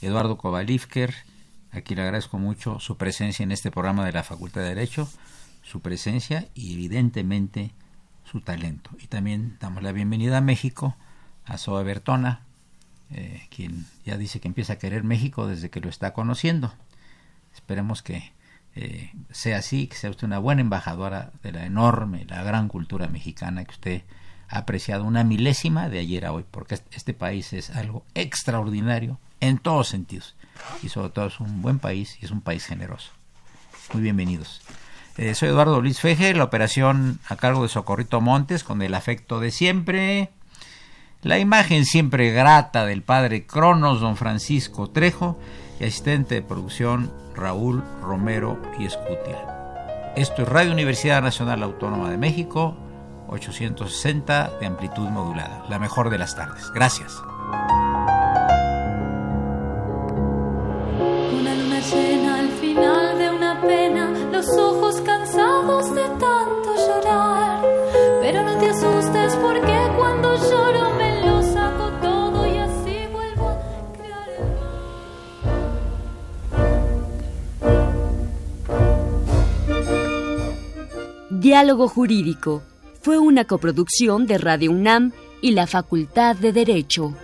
[0.00, 1.14] Eduardo Kovalivker,
[1.72, 5.08] a quien le agradezco mucho su presencia en este programa de la Facultad de Derecho,
[5.62, 7.72] su presencia y evidentemente
[8.24, 8.90] su talento.
[8.98, 10.96] Y también damos la bienvenida a México
[11.46, 12.40] a Zoe Bertona,
[13.10, 16.74] eh, quien ya dice que empieza a querer México desde que lo está conociendo.
[17.54, 18.32] Esperemos que
[18.74, 23.06] eh, sea así, que sea usted una buena embajadora de la enorme, la gran cultura
[23.06, 24.02] mexicana que usted
[24.48, 29.58] ha apreciado una milésima de ayer a hoy, porque este país es algo extraordinario en
[29.58, 30.36] todos sentidos
[30.82, 33.10] y sobre todo es un buen país y es un país generoso.
[33.92, 34.62] Muy bienvenidos.
[35.16, 39.40] Eh, soy Eduardo Luis Feje, la operación a cargo de Socorrito Montes con el afecto
[39.40, 40.30] de siempre.
[41.22, 45.38] La imagen siempre grata del padre Cronos, don Francisco Trejo
[45.80, 50.12] y asistente de producción Raúl Romero y Escutia.
[50.16, 52.76] Esto es Radio Universidad Nacional Autónoma de México,
[53.28, 56.70] 860 de amplitud modulada, la mejor de las tardes.
[56.72, 57.22] Gracias.
[64.36, 67.64] Los ojos cansados de tanto llorar.
[68.20, 73.92] Pero no te asustes porque cuando lloro me lo saco todo y así vuelvo a
[73.94, 74.28] crear
[81.30, 82.62] el Diálogo Jurídico
[83.00, 87.14] fue una coproducción de Radio UNAM y la Facultad de Derecho.